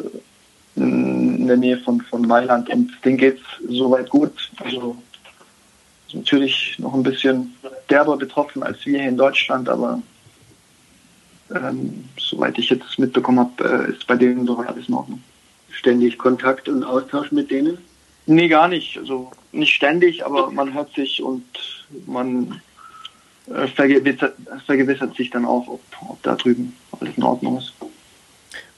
in 0.76 1.46
der 1.46 1.56
Nähe 1.56 1.78
von, 1.78 2.00
von 2.00 2.22
Mailand 2.22 2.68
und 2.70 2.90
denen 3.04 3.16
geht 3.16 3.38
es 3.38 3.76
soweit 3.76 4.08
gut. 4.10 4.50
Also 4.58 4.96
natürlich 6.12 6.76
noch 6.78 6.94
ein 6.94 7.02
bisschen 7.02 7.54
derber 7.90 8.16
betroffen 8.16 8.62
als 8.62 8.84
wir 8.86 8.98
hier 8.98 9.08
in 9.08 9.16
Deutschland, 9.16 9.68
aber 9.68 10.00
ähm, 11.54 12.04
soweit 12.18 12.58
ich 12.58 12.70
jetzt 12.70 12.98
mitbekommen 12.98 13.40
habe, 13.40 13.86
äh, 13.86 13.92
ist 13.92 14.06
bei 14.06 14.16
denen 14.16 14.46
soweit 14.46 14.68
alles 14.68 14.88
in 14.88 14.94
Ordnung. 14.94 15.22
Ständig 15.70 16.18
Kontakt 16.18 16.68
und 16.68 16.84
Austausch 16.84 17.32
mit 17.32 17.50
denen? 17.50 17.78
Nee, 18.26 18.48
gar 18.48 18.68
nicht. 18.68 18.96
Also 18.96 19.30
nicht 19.52 19.74
ständig, 19.74 20.24
aber 20.24 20.50
man 20.50 20.72
hört 20.72 20.94
sich 20.94 21.22
und 21.22 21.44
man 22.06 22.60
äh, 23.48 23.66
vergewissert, 23.68 24.34
vergewissert, 24.64 25.14
sich 25.16 25.30
dann 25.30 25.44
auch, 25.44 25.68
ob, 25.68 25.80
ob 26.08 26.22
da 26.22 26.34
drüben 26.34 26.74
alles 26.98 27.16
in 27.16 27.22
Ordnung 27.22 27.58
ist. 27.58 27.74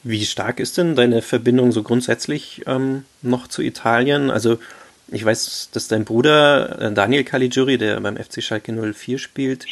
Wie 0.08 0.24
stark 0.24 0.60
ist 0.60 0.78
denn 0.78 0.94
deine 0.94 1.20
Verbindung 1.20 1.72
so 1.72 1.82
grundsätzlich 1.82 2.62
ähm, 2.68 3.04
noch 3.22 3.48
zu 3.48 3.60
Italien? 3.60 4.30
Also 4.30 4.60
ich 5.08 5.24
weiß, 5.24 5.70
dass 5.72 5.88
dein 5.88 6.04
Bruder 6.04 6.80
äh, 6.80 6.92
Daniel 6.92 7.24
Caligiuri, 7.24 7.76
der 7.76 7.98
beim 7.98 8.16
FC 8.16 8.40
Schalke 8.40 8.72
04 8.72 9.18
spielt, 9.18 9.66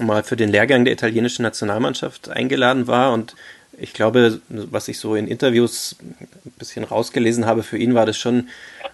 mal 0.00 0.22
für 0.22 0.36
den 0.36 0.48
Lehrgang 0.48 0.84
der 0.84 0.94
italienischen 0.94 1.42
Nationalmannschaft 1.42 2.28
eingeladen 2.28 2.86
war 2.86 3.12
und 3.12 3.34
ich 3.80 3.94
glaube, 3.94 4.40
was 4.48 4.88
ich 4.88 4.98
so 4.98 5.14
in 5.14 5.26
Interviews 5.26 5.96
ein 6.00 6.52
bisschen 6.58 6.84
rausgelesen 6.84 7.46
habe, 7.46 7.62
für 7.62 7.78
ihn 7.78 7.94
war 7.94 8.04
das 8.04 8.18
schon 8.18 8.48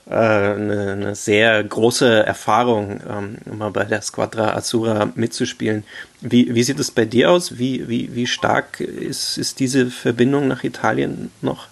äh, 0.08 0.14
eine, 0.14 0.92
eine, 0.92 1.14
sehr 1.14 1.62
große 1.64 2.24
Erfahrung, 2.24 3.00
ähm, 3.08 3.38
mal 3.58 3.70
bei 3.70 3.84
der 3.84 4.00
Squadra 4.02 4.54
Azzurra 4.54 5.10
mitzuspielen. 5.16 5.84
Wie, 6.20 6.54
wie 6.54 6.62
sieht 6.62 6.78
es 6.78 6.90
bei 6.90 7.04
dir 7.04 7.32
aus? 7.32 7.58
Wie, 7.58 7.88
wie, 7.88 8.14
wie 8.14 8.26
stark 8.26 8.80
ist, 8.80 9.38
ist 9.38 9.58
diese 9.58 9.90
Verbindung 9.90 10.46
nach 10.46 10.62
Italien 10.62 11.32
noch? 11.42 11.66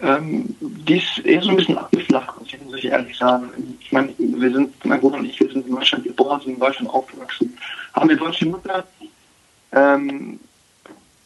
Ähm, 0.00 0.54
die 0.60 0.96
ist 0.96 1.18
eher 1.24 1.42
so 1.42 1.50
ein 1.50 1.56
bisschen 1.56 1.78
abgeflacht, 1.78 2.36
muss 2.64 2.78
ich 2.78 2.86
ehrlich 2.86 3.16
sagen. 3.16 3.50
Ich 3.80 3.92
meine, 3.92 4.12
wir 4.18 4.50
sind, 4.50 4.84
mein 4.84 5.00
Bruder 5.00 5.18
und 5.18 5.26
ich, 5.26 5.38
wir 5.38 5.50
sind 5.50 5.66
in 5.66 5.74
Deutschland 5.74 6.04
geboren, 6.04 6.40
sind 6.40 6.54
in 6.54 6.60
Deutschland 6.60 6.90
aufgewachsen, 6.90 7.56
haben 7.92 8.08
eine 8.08 8.18
deutsche 8.18 8.46
Mutter, 8.46 8.84
ähm, 9.72 10.40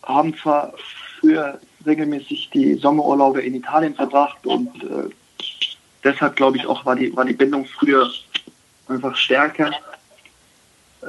haben 0.08 0.36
zwar 0.36 0.74
früher 1.20 1.60
regelmäßig 1.86 2.50
die 2.52 2.74
Sommerurlaube 2.74 3.42
in 3.42 3.54
Italien 3.54 3.94
verbracht 3.94 4.44
und 4.46 4.82
äh, 4.82 5.10
deshalb 6.02 6.36
glaube 6.36 6.56
ich 6.56 6.66
auch 6.66 6.84
war 6.84 6.96
die, 6.96 7.14
war 7.14 7.24
die 7.24 7.34
Bindung 7.34 7.66
früher 7.66 8.10
einfach 8.88 9.14
stärker. 9.16 9.70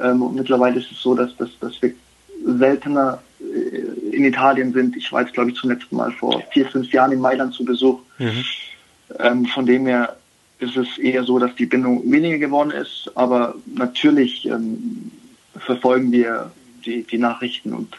Ähm, 0.00 0.22
und 0.22 0.34
mittlerweile 0.34 0.78
ist 0.78 0.92
es 0.92 1.00
so, 1.00 1.14
dass, 1.14 1.36
dass, 1.36 1.50
dass 1.60 1.80
wir 1.82 1.94
seltener 2.44 3.22
äh, 3.40 4.14
in 4.14 4.24
Italien 4.24 4.72
sind. 4.72 4.96
Ich 4.96 5.10
war 5.12 5.22
jetzt, 5.22 5.32
glaube 5.32 5.50
ich, 5.50 5.56
zum 5.56 5.70
letzten 5.70 5.96
Mal 5.96 6.12
vor 6.12 6.42
vier, 6.52 6.66
fünf 6.68 6.92
Jahren 6.92 7.12
in 7.12 7.20
Mailand 7.20 7.54
zu 7.54 7.64
Besuch. 7.64 8.00
Mhm. 8.18 8.44
Ähm, 9.18 9.46
von 9.46 9.66
dem 9.66 9.86
her 9.86 10.16
ist 10.58 10.76
es 10.76 10.98
eher 10.98 11.24
so, 11.24 11.38
dass 11.38 11.54
die 11.56 11.66
Bindung 11.66 12.10
weniger 12.10 12.38
geworden 12.38 12.70
ist. 12.70 13.10
Aber 13.14 13.54
natürlich 13.66 14.46
ähm, 14.46 15.10
verfolgen 15.58 16.12
wir 16.12 16.52
die, 16.84 17.02
die 17.02 17.18
Nachrichten 17.18 17.72
und 17.72 17.96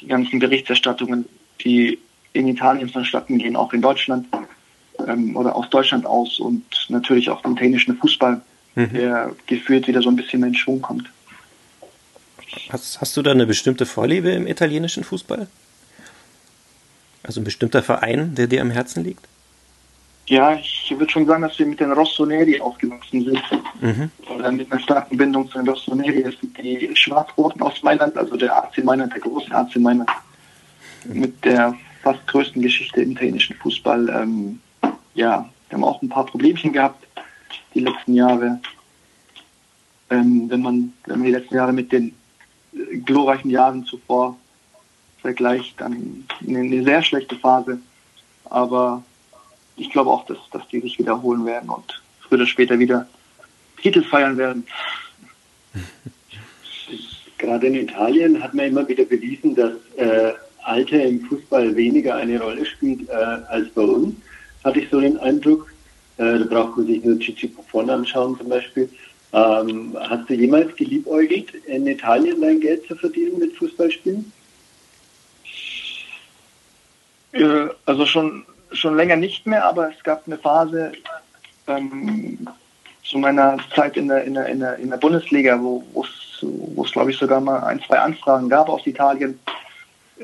die 0.00 0.06
ganzen 0.06 0.38
Berichterstattungen, 0.38 1.26
die 1.64 1.98
in 2.32 2.48
Italien 2.48 2.88
vonstatten 2.88 3.38
gehen, 3.38 3.56
auch 3.56 3.72
in 3.72 3.82
Deutschland 3.82 4.26
ähm, 5.06 5.36
oder 5.36 5.56
aus 5.56 5.68
Deutschland 5.70 6.06
aus 6.06 6.38
und 6.38 6.64
natürlich 6.88 7.30
auch 7.30 7.42
den 7.42 7.52
italienischen 7.52 7.96
Fußball, 7.96 8.40
mhm. 8.74 8.92
der 8.92 9.32
gefühlt 9.46 9.88
wieder 9.88 10.02
so 10.02 10.08
ein 10.08 10.16
bisschen 10.16 10.42
in 10.42 10.54
Schwung 10.54 10.80
kommt. 10.80 11.10
Hast, 12.70 13.00
hast 13.00 13.16
du 13.16 13.22
da 13.22 13.30
eine 13.30 13.46
bestimmte 13.46 13.86
Vorliebe 13.86 14.30
im 14.30 14.46
italienischen 14.46 15.04
Fußball? 15.04 15.46
Also 17.22 17.40
ein 17.40 17.44
bestimmter 17.44 17.82
Verein, 17.82 18.34
der 18.34 18.46
dir 18.46 18.60
am 18.60 18.70
Herzen 18.70 19.04
liegt? 19.04 19.24
Ja, 20.30 20.54
ich 20.54 20.94
würde 20.96 21.10
schon 21.10 21.26
sagen, 21.26 21.42
dass 21.42 21.58
wir 21.58 21.66
mit 21.66 21.80
den 21.80 21.90
Rossoneri 21.90 22.60
aufgewachsen 22.60 23.24
sind. 23.24 23.42
Mhm. 23.80 24.10
Oder 24.32 24.52
mit 24.52 24.70
einer 24.70 24.80
starken 24.80 25.16
Bindung 25.16 25.50
zu 25.50 25.58
den 25.58 25.68
Rossoneri. 25.68 26.22
Das 26.22 26.38
sind 26.40 26.56
die 26.56 26.94
Schwarz-Roten 26.94 27.60
aus 27.60 27.82
Mailand, 27.82 28.16
also 28.16 28.36
der 28.36 28.56
AC 28.56 28.78
Mailand, 28.84 29.12
der 29.12 29.20
große 29.22 29.52
AC 29.52 29.74
Mailand. 29.78 30.08
Mit 31.04 31.44
der 31.44 31.74
fast 32.04 32.24
größten 32.28 32.62
Geschichte 32.62 33.02
im 33.02 33.10
italienischen 33.10 33.56
Fußball. 33.56 34.08
Ähm, 34.08 34.60
ja, 35.14 35.50
wir 35.68 35.76
haben 35.76 35.82
auch 35.82 36.00
ein 36.00 36.08
paar 36.08 36.26
Problemchen 36.26 36.72
gehabt 36.72 37.04
die 37.74 37.80
letzten 37.80 38.14
Jahre. 38.14 38.60
Ähm, 40.10 40.48
wenn 40.48 40.62
man 40.62 40.92
wenn 41.06 41.18
man 41.18 41.26
die 41.26 41.32
letzten 41.32 41.56
Jahre 41.56 41.72
mit 41.72 41.90
den 41.90 42.14
glorreichen 43.04 43.50
Jahren 43.50 43.84
zuvor 43.84 44.36
vergleicht, 45.22 45.80
dann 45.80 46.24
eine, 46.46 46.60
eine 46.60 46.84
sehr 46.84 47.02
schlechte 47.02 47.34
Phase. 47.34 47.80
Aber 48.44 49.02
ich 49.76 49.90
glaube 49.90 50.10
auch, 50.10 50.26
dass, 50.26 50.38
dass 50.52 50.66
die 50.68 50.80
sich 50.80 50.98
wiederholen 50.98 51.46
werden 51.46 51.70
und 51.70 52.02
früher 52.20 52.38
oder 52.38 52.46
später 52.46 52.78
wieder 52.78 53.06
Titel 53.80 54.02
feiern 54.02 54.36
werden. 54.36 54.66
Gerade 57.38 57.66
in 57.68 57.74
Italien 57.74 58.42
hat 58.42 58.52
man 58.54 58.66
immer 58.66 58.86
wieder 58.86 59.04
bewiesen, 59.04 59.54
dass 59.54 59.72
äh, 59.96 60.32
Alter 60.62 61.02
im 61.02 61.20
Fußball 61.22 61.74
weniger 61.74 62.16
eine 62.16 62.40
Rolle 62.40 62.66
spielt 62.66 63.08
äh, 63.08 63.12
als 63.12 63.70
bei 63.70 63.82
uns, 63.82 64.14
hatte 64.62 64.80
ich 64.80 64.90
so 64.90 65.00
den 65.00 65.16
Eindruck. 65.18 65.72
Äh, 66.18 66.38
da 66.40 66.44
braucht 66.44 66.76
man 66.76 66.86
sich 66.86 67.02
nur 67.02 67.18
Cici 67.18 67.46
Buffon 67.46 67.88
anschauen 67.88 68.36
zum 68.36 68.48
Beispiel. 68.50 68.90
Ähm, 69.32 69.96
hast 69.98 70.28
du 70.28 70.34
jemals 70.34 70.74
geliebäugelt, 70.76 71.54
in 71.66 71.86
Italien 71.86 72.40
dein 72.40 72.60
Geld 72.60 72.86
zu 72.86 72.96
verdienen 72.96 73.38
mit 73.38 73.56
Fußballspielen? 73.56 74.30
Äh, 77.32 77.68
also 77.86 78.06
schon 78.06 78.44
schon 78.72 78.96
länger 78.96 79.16
nicht 79.16 79.46
mehr, 79.46 79.64
aber 79.64 79.90
es 79.90 80.02
gab 80.02 80.26
eine 80.26 80.38
Phase 80.38 80.92
ähm, 81.66 82.46
zu 83.02 83.18
meiner 83.18 83.58
Zeit 83.74 83.96
in 83.96 84.08
der, 84.08 84.24
in 84.24 84.34
der, 84.34 84.46
in 84.46 84.60
der, 84.60 84.76
in 84.76 84.90
der 84.90 84.96
Bundesliga, 84.96 85.58
wo 85.60 85.84
es, 86.04 86.92
glaube 86.92 87.10
ich, 87.10 87.18
sogar 87.18 87.40
mal 87.40 87.60
ein, 87.64 87.82
zwei 87.82 87.98
Anfragen 87.98 88.48
gab 88.48 88.68
aus 88.68 88.86
Italien. 88.86 89.38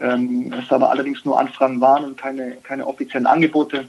Ähm, 0.00 0.52
es 0.52 0.70
aber 0.70 0.90
allerdings 0.90 1.24
nur 1.24 1.38
Anfragen 1.38 1.80
waren 1.80 2.04
und 2.04 2.18
keine, 2.18 2.52
keine 2.62 2.86
offiziellen 2.86 3.26
Angebote. 3.26 3.88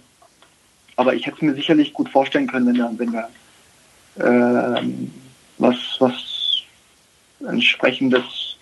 Aber 0.95 1.13
ich 1.13 1.25
hätte 1.25 1.37
es 1.37 1.41
mir 1.43 1.53
sicherlich 1.53 1.93
gut 1.93 2.09
vorstellen 2.09 2.47
können, 2.47 2.67
wenn 2.67 2.75
da, 2.75 2.91
wenn 2.97 3.11
da 3.11 4.77
ähm, 4.79 5.13
was, 5.57 5.77
was 5.99 6.63
entsprechendes 7.47 8.57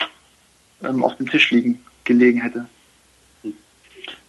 ähm, 0.84 1.03
auf 1.03 1.15
dem 1.17 1.29
Tisch 1.29 1.51
liegen 1.51 1.84
gelegen 2.03 2.41
hätte. 2.41 2.65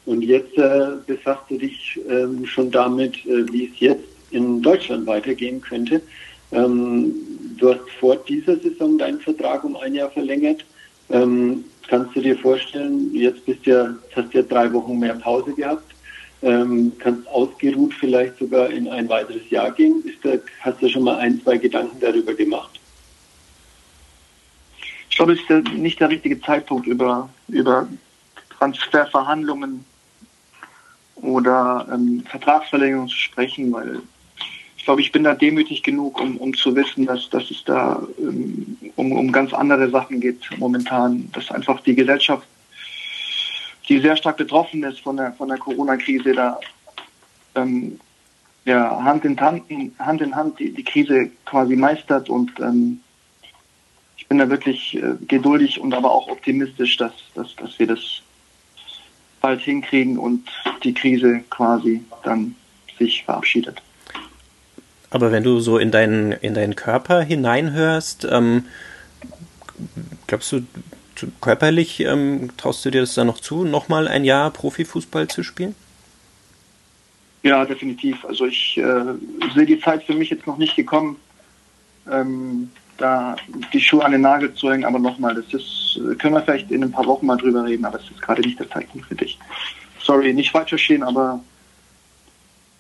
Und 0.06 0.22
jetzt 0.22 0.56
äh, 0.56 0.92
befasst 1.06 1.42
du 1.48 1.58
dich 1.58 2.00
ähm, 2.08 2.46
schon 2.46 2.70
damit, 2.70 3.16
äh, 3.26 3.52
wie 3.52 3.66
es 3.66 3.80
jetzt 3.80 4.04
in 4.30 4.62
Deutschland 4.62 5.06
weitergehen 5.06 5.60
könnte. 5.60 6.00
Ähm, 6.52 7.12
du 7.58 7.74
hast 7.74 7.90
vor 7.98 8.16
dieser 8.16 8.56
Saison 8.56 8.96
deinen 8.98 9.20
Vertrag 9.20 9.64
um 9.64 9.76
ein 9.76 9.94
Jahr 9.94 10.10
verlängert. 10.10 10.64
Ähm, 11.10 11.64
kannst 11.88 12.14
du 12.14 12.20
dir 12.20 12.38
vorstellen, 12.38 13.12
jetzt 13.14 13.44
bist 13.46 13.66
ja, 13.66 13.94
hast 14.14 14.32
ja 14.32 14.42
drei 14.42 14.72
Wochen 14.72 14.98
mehr 14.98 15.14
Pause 15.14 15.52
gehabt, 15.52 15.92
ähm, 16.42 16.92
kannst 16.98 17.26
ausgeruht 17.28 17.94
vielleicht 17.94 18.38
sogar 18.38 18.70
in 18.70 18.88
ein 18.88 19.08
weiteres 19.08 19.48
Jahr 19.50 19.72
gehen. 19.72 20.04
Da, 20.22 20.34
hast 20.60 20.80
du 20.80 20.88
schon 20.88 21.02
mal 21.02 21.16
ein, 21.16 21.40
zwei 21.42 21.58
Gedanken 21.58 21.98
darüber 22.00 22.32
gemacht? 22.34 22.78
Ich 25.10 25.16
glaube, 25.16 25.32
es 25.32 25.40
ist 25.48 25.72
nicht 25.72 25.98
der 25.98 26.10
richtige 26.10 26.40
Zeitpunkt, 26.40 26.86
über, 26.86 27.28
über 27.48 27.88
Transferverhandlungen 28.50 29.84
oder 31.26 31.86
ähm, 31.92 32.22
Vertragsverlängerung 32.28 33.08
zu 33.08 33.16
sprechen, 33.16 33.72
weil 33.72 34.00
ich 34.76 34.84
glaube, 34.84 35.00
ich 35.00 35.10
bin 35.10 35.24
da 35.24 35.34
demütig 35.34 35.82
genug, 35.82 36.20
um, 36.20 36.36
um 36.36 36.54
zu 36.54 36.74
wissen, 36.76 37.06
dass, 37.06 37.28
dass 37.28 37.50
es 37.50 37.64
da 37.64 38.00
ähm, 38.18 38.76
um, 38.94 39.12
um 39.12 39.32
ganz 39.32 39.52
andere 39.52 39.90
Sachen 39.90 40.20
geht 40.20 40.48
momentan, 40.58 41.28
dass 41.32 41.50
einfach 41.50 41.80
die 41.80 41.96
Gesellschaft, 41.96 42.46
die 43.88 43.98
sehr 43.98 44.16
stark 44.16 44.36
betroffen 44.36 44.84
ist 44.84 45.00
von 45.00 45.16
der, 45.16 45.32
von 45.32 45.48
der 45.48 45.58
Corona-Krise, 45.58 46.32
da 46.32 46.60
ähm, 47.56 47.98
ja, 48.64 49.02
Hand 49.02 49.24
in 49.24 49.40
Hand, 49.40 49.64
Hand, 49.98 50.20
in 50.20 50.34
Hand 50.34 50.58
die, 50.58 50.72
die 50.72 50.84
Krise 50.84 51.30
quasi 51.44 51.74
meistert 51.74 52.28
und 52.28 52.52
ähm, 52.60 53.00
ich 54.16 54.28
bin 54.28 54.38
da 54.38 54.48
wirklich 54.48 54.96
äh, 54.96 55.14
geduldig 55.26 55.80
und 55.80 55.94
aber 55.94 56.10
auch 56.10 56.28
optimistisch, 56.28 56.96
dass, 56.96 57.12
dass, 57.34 57.54
dass 57.56 57.78
wir 57.78 57.86
das 57.86 58.22
bald 59.46 59.61
hinkriegen 59.61 60.18
und 60.18 60.48
die 60.82 60.92
Krise 60.92 61.44
quasi 61.50 62.02
dann 62.24 62.56
sich 62.98 63.22
verabschiedet. 63.22 63.80
Aber 65.11 65.30
wenn 65.30 65.44
du 65.44 65.61
so 65.61 65.78
in 65.78 65.92
deinen, 65.92 66.32
in 66.32 66.52
deinen 66.54 66.74
Körper 66.74 67.22
hineinhörst, 67.22 68.26
ähm, 68.28 68.64
glaubst 70.26 70.50
du, 70.50 70.66
körperlich 71.40 72.00
ähm, 72.00 72.50
traust 72.56 72.85
du 72.85 72.90
dir 72.90 73.02
das 73.02 73.14
dann 73.14 73.28
noch 73.28 73.38
zu, 73.38 73.64
nochmal 73.64 74.09
ein 74.09 74.24
Jahr 74.24 74.50
Profifußball 74.50 75.28
zu 75.28 75.44
spielen? 75.44 75.76
Ja, 77.44 77.64
definitiv. 77.64 78.24
Also 78.24 78.46
ich 78.46 78.76
äh, 78.78 79.14
sehe 79.54 79.66
die 79.66 79.78
Zeit 79.78 80.02
für 80.02 80.14
mich 80.14 80.30
jetzt 80.30 80.48
noch 80.48 80.59
nicht 80.59 80.74
gekommen. 80.74 81.18
Ähm, 82.11 82.72
da 82.98 83.37
die 83.72 83.80
Schuhe 83.80 84.04
an 84.04 84.12
den 84.12 84.20
Nagel 84.22 84.54
zu 84.54 84.70
hängen, 84.70 84.85
aber 84.85 84.98
nochmal, 84.98 85.35
das 85.35 85.52
ist, 85.52 86.00
können 86.18 86.35
wir 86.35 86.42
vielleicht 86.42 86.70
in 86.70 86.82
ein 86.82 86.92
paar 86.92 87.06
Wochen 87.06 87.26
mal 87.26 87.37
drüber 87.37 87.64
reden, 87.64 87.85
aber 87.85 87.98
es 87.98 88.11
ist 88.11 88.22
gerade 88.22 88.42
nicht 88.42 88.59
der 88.59 88.70
Zeitpunkt 88.70 89.06
für 89.06 89.14
dich. 89.14 89.38
Sorry, 90.02 90.32
nicht 90.32 90.50
falsch 90.50 90.70
verstehen, 90.70 91.02
aber 91.02 91.40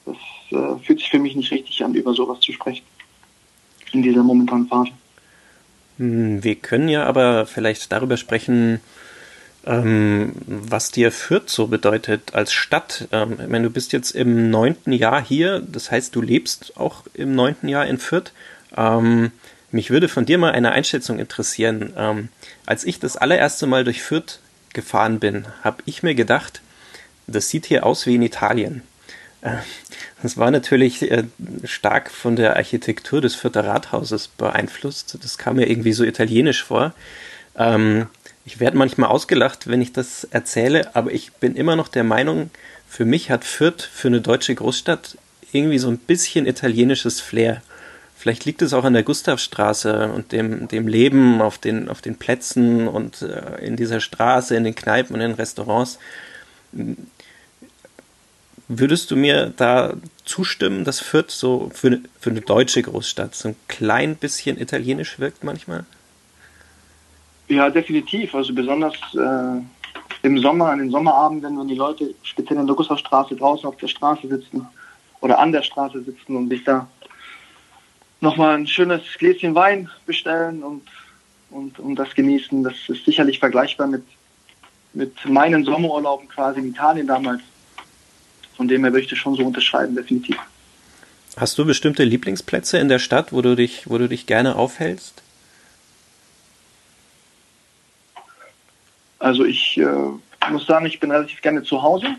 das 0.04 0.16
äh, 0.50 0.78
fühlt 0.84 1.00
sich 1.00 1.10
für 1.10 1.18
mich 1.18 1.34
nicht 1.34 1.50
richtig 1.50 1.84
an, 1.84 1.94
über 1.94 2.14
sowas 2.14 2.40
zu 2.40 2.52
sprechen. 2.52 2.84
In 3.92 4.02
dieser 4.02 4.22
momentanen 4.22 4.68
Phase. 4.68 4.90
Hm, 5.98 6.42
wir 6.42 6.56
können 6.56 6.88
ja 6.88 7.04
aber 7.04 7.46
vielleicht 7.46 7.90
darüber 7.92 8.16
sprechen, 8.16 8.80
ähm, 9.64 10.32
was 10.46 10.92
dir 10.92 11.10
Fürth 11.10 11.48
so 11.48 11.66
bedeutet 11.66 12.34
als 12.34 12.52
Stadt. 12.52 13.08
Ähm, 13.12 13.38
ich 13.42 13.48
meine, 13.48 13.64
du 13.64 13.70
bist 13.70 13.92
jetzt 13.92 14.12
im 14.12 14.50
neunten 14.50 14.92
Jahr 14.92 15.22
hier, 15.22 15.60
das 15.60 15.90
heißt, 15.90 16.14
du 16.14 16.22
lebst 16.22 16.76
auch 16.76 17.02
im 17.14 17.34
neunten 17.34 17.68
Jahr 17.68 17.86
in 17.86 17.98
Fürth. 17.98 18.32
Ähm, 18.76 19.32
mich 19.70 19.90
würde 19.90 20.08
von 20.08 20.26
dir 20.26 20.38
mal 20.38 20.52
eine 20.52 20.72
Einschätzung 20.72 21.18
interessieren. 21.18 21.92
Ähm, 21.96 22.28
als 22.66 22.84
ich 22.84 23.00
das 23.00 23.16
allererste 23.16 23.66
Mal 23.66 23.84
durch 23.84 24.02
Fürth 24.02 24.40
gefahren 24.72 25.18
bin, 25.18 25.46
habe 25.62 25.82
ich 25.86 26.02
mir 26.02 26.14
gedacht, 26.14 26.60
das 27.26 27.48
sieht 27.48 27.66
hier 27.66 27.84
aus 27.84 28.06
wie 28.06 28.14
in 28.14 28.22
Italien. 28.22 28.82
Äh, 29.42 29.56
das 30.22 30.36
war 30.36 30.50
natürlich 30.50 31.10
äh, 31.10 31.24
stark 31.64 32.10
von 32.10 32.36
der 32.36 32.56
Architektur 32.56 33.20
des 33.20 33.34
Fürther 33.34 33.64
Rathauses 33.64 34.28
beeinflusst. 34.28 35.18
Das 35.22 35.38
kam 35.38 35.56
mir 35.56 35.68
irgendwie 35.68 35.92
so 35.92 36.04
italienisch 36.04 36.62
vor. 36.62 36.94
Ähm, 37.56 38.06
ich 38.44 38.60
werde 38.60 38.76
manchmal 38.76 39.10
ausgelacht, 39.10 39.66
wenn 39.66 39.82
ich 39.82 39.92
das 39.92 40.24
erzähle, 40.24 40.94
aber 40.94 41.12
ich 41.12 41.32
bin 41.32 41.56
immer 41.56 41.74
noch 41.74 41.88
der 41.88 42.04
Meinung, 42.04 42.50
für 42.88 43.04
mich 43.04 43.30
hat 43.30 43.44
Fürth 43.44 43.82
für 43.82 44.08
eine 44.08 44.20
deutsche 44.20 44.54
Großstadt 44.54 45.18
irgendwie 45.52 45.78
so 45.78 45.88
ein 45.88 45.98
bisschen 45.98 46.46
italienisches 46.46 47.20
Flair. 47.20 47.62
Vielleicht 48.26 48.44
liegt 48.44 48.60
es 48.60 48.72
auch 48.72 48.82
an 48.82 48.94
der 48.94 49.04
Gustavstraße 49.04 50.10
und 50.12 50.32
dem, 50.32 50.66
dem 50.66 50.88
Leben 50.88 51.40
auf 51.40 51.58
den, 51.58 51.88
auf 51.88 52.00
den 52.00 52.16
Plätzen 52.16 52.88
und 52.88 53.22
äh, 53.22 53.64
in 53.64 53.76
dieser 53.76 54.00
Straße, 54.00 54.56
in 54.56 54.64
den 54.64 54.74
Kneipen 54.74 55.14
und 55.14 55.20
in 55.20 55.30
den 55.30 55.36
Restaurants. 55.36 56.00
Würdest 58.66 59.12
du 59.12 59.16
mir 59.16 59.52
da 59.56 59.94
zustimmen, 60.24 60.82
dass 60.82 60.98
Fürth 60.98 61.30
so 61.30 61.70
für 61.72 61.86
eine, 61.86 62.00
für 62.18 62.30
eine 62.30 62.40
deutsche 62.40 62.82
Großstadt 62.82 63.36
so 63.36 63.50
ein 63.50 63.56
klein 63.68 64.16
bisschen 64.16 64.60
italienisch 64.60 65.20
wirkt 65.20 65.44
manchmal? 65.44 65.84
Ja, 67.46 67.70
definitiv. 67.70 68.34
Also 68.34 68.52
besonders 68.52 68.96
äh, 69.14 70.26
im 70.26 70.38
Sommer, 70.38 70.70
an 70.70 70.80
den 70.80 70.90
Sommerabenden, 70.90 71.60
wenn 71.60 71.68
die 71.68 71.76
Leute 71.76 72.12
speziell 72.24 72.58
in 72.58 72.66
der 72.66 72.74
Gustavstraße 72.74 73.36
draußen 73.36 73.68
auf 73.68 73.76
der 73.76 73.86
Straße 73.86 74.26
sitzen 74.26 74.66
oder 75.20 75.38
an 75.38 75.52
der 75.52 75.62
Straße 75.62 76.02
sitzen 76.02 76.34
und 76.34 76.48
sich 76.48 76.64
da 76.64 76.88
nochmal 78.20 78.56
ein 78.56 78.66
schönes 78.66 79.02
Gläschen 79.18 79.54
Wein 79.54 79.90
bestellen 80.06 80.62
und, 80.62 80.82
und, 81.50 81.78
und 81.78 81.96
das 81.96 82.14
genießen. 82.14 82.62
Das 82.62 82.74
ist 82.88 83.04
sicherlich 83.04 83.38
vergleichbar 83.38 83.86
mit, 83.86 84.04
mit 84.92 85.24
meinen 85.26 85.64
Sommerurlauben 85.64 86.28
quasi 86.28 86.60
in 86.60 86.68
Italien 86.70 87.06
damals. 87.06 87.42
Von 88.56 88.68
dem 88.68 88.84
her 88.84 88.92
würde 88.92 89.02
ich 89.02 89.10
das 89.10 89.18
schon 89.18 89.34
so 89.34 89.44
unterschreiben, 89.44 89.94
definitiv. 89.94 90.38
Hast 91.36 91.58
du 91.58 91.66
bestimmte 91.66 92.02
Lieblingsplätze 92.02 92.78
in 92.78 92.88
der 92.88 92.98
Stadt, 92.98 93.32
wo 93.32 93.42
du 93.42 93.54
dich, 93.54 93.90
wo 93.90 93.98
du 93.98 94.08
dich 94.08 94.24
gerne 94.26 94.56
aufhältst? 94.56 95.22
Also 99.18 99.44
ich 99.44 99.76
äh, 99.76 99.86
muss 100.50 100.66
sagen, 100.66 100.86
ich 100.86 100.98
bin 100.98 101.10
relativ 101.10 101.42
gerne 101.42 101.62
zu 101.62 101.82
Hause, 101.82 102.16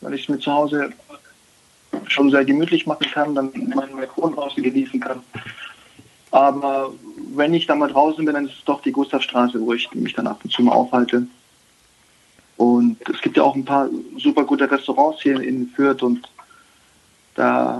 weil 0.00 0.14
ich 0.14 0.22
es 0.22 0.28
mir 0.28 0.40
zu 0.40 0.50
Hause 0.50 0.92
schon 2.14 2.30
sehr 2.30 2.44
gemütlich 2.44 2.86
machen 2.86 3.06
kann, 3.12 3.34
dann 3.34 3.52
meinen 3.74 3.96
Balkon 3.96 4.34
draußen 4.34 4.62
genießen 4.62 5.00
kann. 5.00 5.20
Aber 6.30 6.92
wenn 7.34 7.54
ich 7.54 7.66
dann 7.66 7.78
mal 7.78 7.90
draußen 7.90 8.24
bin, 8.24 8.34
dann 8.34 8.46
ist 8.46 8.58
es 8.58 8.64
doch 8.64 8.80
die 8.82 8.92
Gustavstraße, 8.92 9.60
wo 9.60 9.72
ich 9.72 9.92
mich 9.94 10.14
dann 10.14 10.26
ab 10.26 10.40
und 10.42 10.50
zu 10.50 10.62
mal 10.62 10.72
aufhalte. 10.72 11.26
Und 12.56 12.98
es 13.08 13.20
gibt 13.20 13.36
ja 13.36 13.42
auch 13.42 13.54
ein 13.54 13.64
paar 13.64 13.88
super 14.18 14.44
gute 14.44 14.70
Restaurants 14.70 15.22
hier 15.22 15.40
in 15.40 15.68
Fürth 15.68 16.02
und 16.02 16.28
da 17.34 17.78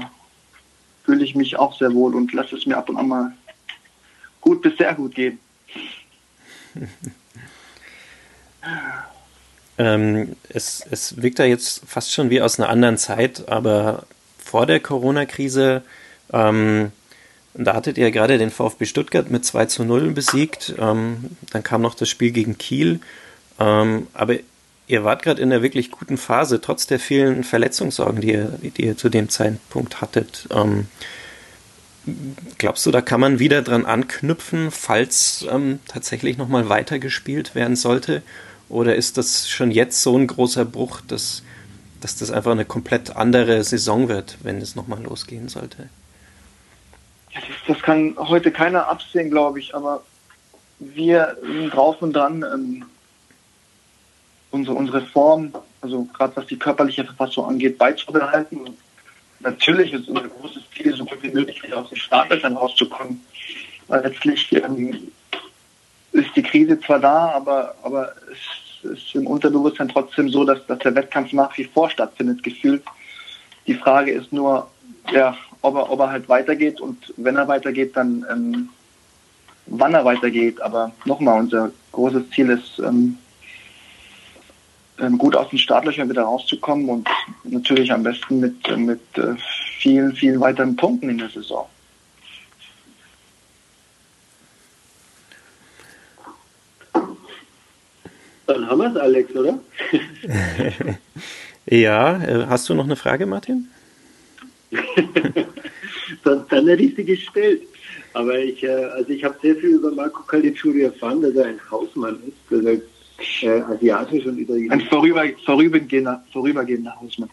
fühle 1.04 1.24
ich 1.24 1.34
mich 1.34 1.56
auch 1.58 1.76
sehr 1.78 1.92
wohl 1.94 2.14
und 2.14 2.32
lasse 2.32 2.56
es 2.56 2.66
mir 2.66 2.76
ab 2.76 2.88
und 2.88 2.96
an 2.96 3.08
mal 3.08 3.32
gut 4.40 4.62
bis 4.62 4.76
sehr 4.76 4.94
gut 4.94 5.14
gehen. 5.14 5.38
ähm, 9.78 10.36
es, 10.48 10.84
es 10.90 11.22
wirkt 11.22 11.38
da 11.38 11.44
jetzt 11.44 11.82
fast 11.86 12.12
schon 12.12 12.30
wie 12.30 12.40
aus 12.40 12.58
einer 12.58 12.68
anderen 12.68 12.98
Zeit, 12.98 13.48
aber 13.48 14.06
vor 14.54 14.66
der 14.66 14.78
Corona-Krise, 14.78 15.82
ähm, 16.32 16.92
da 17.54 17.74
hattet 17.74 17.98
ihr 17.98 18.12
gerade 18.12 18.38
den 18.38 18.52
VfB 18.52 18.84
Stuttgart 18.84 19.28
mit 19.28 19.44
2 19.44 19.66
zu 19.66 19.84
0 19.84 20.12
besiegt. 20.12 20.76
Ähm, 20.78 21.30
dann 21.50 21.64
kam 21.64 21.82
noch 21.82 21.96
das 21.96 22.08
Spiel 22.08 22.30
gegen 22.30 22.56
Kiel. 22.56 23.00
Ähm, 23.58 24.06
aber 24.14 24.36
ihr 24.86 25.02
wart 25.02 25.24
gerade 25.24 25.42
in 25.42 25.52
einer 25.52 25.62
wirklich 25.62 25.90
guten 25.90 26.16
Phase, 26.16 26.60
trotz 26.60 26.86
der 26.86 27.00
vielen 27.00 27.42
Verletzungssorgen, 27.42 28.20
die 28.20 28.30
ihr, 28.30 28.44
die 28.62 28.84
ihr 28.84 28.96
zu 28.96 29.08
dem 29.08 29.28
Zeitpunkt 29.28 30.00
hattet. 30.00 30.46
Ähm, 30.52 30.86
glaubst 32.56 32.86
du, 32.86 32.92
da 32.92 33.00
kann 33.00 33.18
man 33.18 33.40
wieder 33.40 33.60
dran 33.60 33.84
anknüpfen, 33.84 34.70
falls 34.70 35.44
ähm, 35.50 35.80
tatsächlich 35.88 36.38
nochmal 36.38 36.68
weitergespielt 36.68 37.56
werden 37.56 37.74
sollte? 37.74 38.22
Oder 38.68 38.94
ist 38.94 39.18
das 39.18 39.50
schon 39.50 39.72
jetzt 39.72 40.00
so 40.00 40.16
ein 40.16 40.28
großer 40.28 40.64
Bruch, 40.64 41.00
dass, 41.00 41.42
dass 42.04 42.16
das 42.16 42.30
einfach 42.30 42.50
eine 42.50 42.66
komplett 42.66 43.16
andere 43.16 43.64
Saison 43.64 44.10
wird, 44.10 44.36
wenn 44.42 44.58
es 44.58 44.76
nochmal 44.76 45.02
losgehen 45.02 45.48
sollte? 45.48 45.88
Ja, 47.32 47.40
das, 47.40 47.56
das, 47.66 47.82
kann 47.82 48.14
heute 48.18 48.52
keiner 48.52 48.86
absehen, 48.88 49.30
glaube 49.30 49.58
ich, 49.58 49.74
aber 49.74 50.04
wir 50.78 51.34
sind 51.42 51.70
drauf 51.70 52.02
und 52.02 52.12
dran, 52.12 52.44
ähm, 52.52 52.84
unsere, 54.50 54.76
unsere 54.76 55.00
Form, 55.00 55.54
also 55.80 56.06
gerade 56.12 56.36
was 56.36 56.46
die 56.46 56.58
körperliche 56.58 57.06
Verfassung 57.06 57.46
angeht, 57.46 57.78
beizubehalten. 57.78 58.76
Natürlich 59.40 59.94
ist 59.94 60.06
unser 60.06 60.28
großes 60.28 60.62
Ziel, 60.76 60.94
so 60.94 61.06
gut 61.06 61.22
wie 61.22 61.30
möglich 61.30 61.72
aus 61.72 61.88
den 61.88 61.96
Startlöchern 61.96 62.54
rauszukommen. 62.54 63.24
Weil 63.88 64.02
letztlich 64.02 64.52
ähm, 64.52 65.10
ist 66.12 66.36
die 66.36 66.42
Krise 66.42 66.78
zwar 66.80 67.00
da, 67.00 67.30
aber, 67.30 67.74
aber 67.82 68.12
es 68.30 68.63
ist 68.84 69.14
im 69.14 69.26
Unterbewusstsein 69.26 69.88
trotzdem 69.88 70.28
so, 70.28 70.44
dass, 70.44 70.64
dass 70.66 70.78
der 70.80 70.94
Wettkampf 70.94 71.32
nach 71.32 71.56
wie 71.58 71.64
vor 71.64 71.90
stattfindet, 71.90 72.42
gefühlt. 72.42 72.82
Die 73.66 73.74
Frage 73.74 74.12
ist 74.12 74.32
nur, 74.32 74.70
ja, 75.12 75.36
ob 75.62 75.76
er, 75.76 75.90
ob 75.90 76.00
er 76.00 76.10
halt 76.10 76.28
weitergeht 76.28 76.80
und 76.80 77.12
wenn 77.16 77.36
er 77.36 77.48
weitergeht, 77.48 77.96
dann 77.96 78.24
ähm, 78.30 78.68
wann 79.66 79.94
er 79.94 80.04
weitergeht. 80.04 80.60
Aber 80.60 80.92
nochmal, 81.04 81.40
unser 81.40 81.70
großes 81.92 82.30
Ziel 82.30 82.50
ist, 82.50 82.78
ähm, 82.78 83.18
ähm, 85.00 85.18
gut 85.18 85.34
aus 85.34 85.48
den 85.48 85.58
Startlöchern 85.58 86.08
wieder 86.08 86.22
rauszukommen 86.22 86.88
und 86.88 87.08
natürlich 87.44 87.90
am 87.90 88.02
besten 88.02 88.40
mit, 88.40 88.76
mit 88.76 89.00
äh, 89.16 89.34
vielen, 89.78 90.14
vielen 90.14 90.40
weiteren 90.40 90.76
Punkten 90.76 91.08
in 91.08 91.18
der 91.18 91.30
Saison. 91.30 91.66
Dann 98.46 98.68
haben 98.68 98.78
wir 98.78 98.90
es, 98.90 98.96
Alex, 98.96 99.34
oder? 99.34 99.58
ja, 101.66 102.22
äh, 102.22 102.46
hast 102.46 102.68
du 102.68 102.74
noch 102.74 102.84
eine 102.84 102.96
Frage, 102.96 103.26
Martin? 103.26 103.68
dann, 106.24 106.44
dann 106.48 106.68
hätte 106.68 106.82
ich 106.82 106.94
sie 106.94 107.04
gestellt. 107.04 107.62
Aber 108.12 108.38
ich, 108.38 108.62
äh, 108.62 108.68
also 108.68 109.10
ich 109.10 109.24
habe 109.24 109.36
sehr 109.42 109.56
viel 109.56 109.70
über 109.70 109.90
Marco 109.90 110.22
Caligiuri 110.22 110.82
erfahren, 110.82 111.22
dass 111.22 111.34
er 111.34 111.46
ein 111.46 111.60
Hausmann 111.70 112.18
ist, 112.26 112.36
dass 112.50 112.64
er 113.42 113.56
äh, 113.58 113.60
asiatisch 113.62 114.26
und 114.26 114.38
italienisch. 114.38 114.72
Ein 114.72 114.88
vorüber, 114.88 115.24
vorübergehender, 115.44 116.24
vorübergehender 116.32 116.94
Hausmann. 117.00 117.30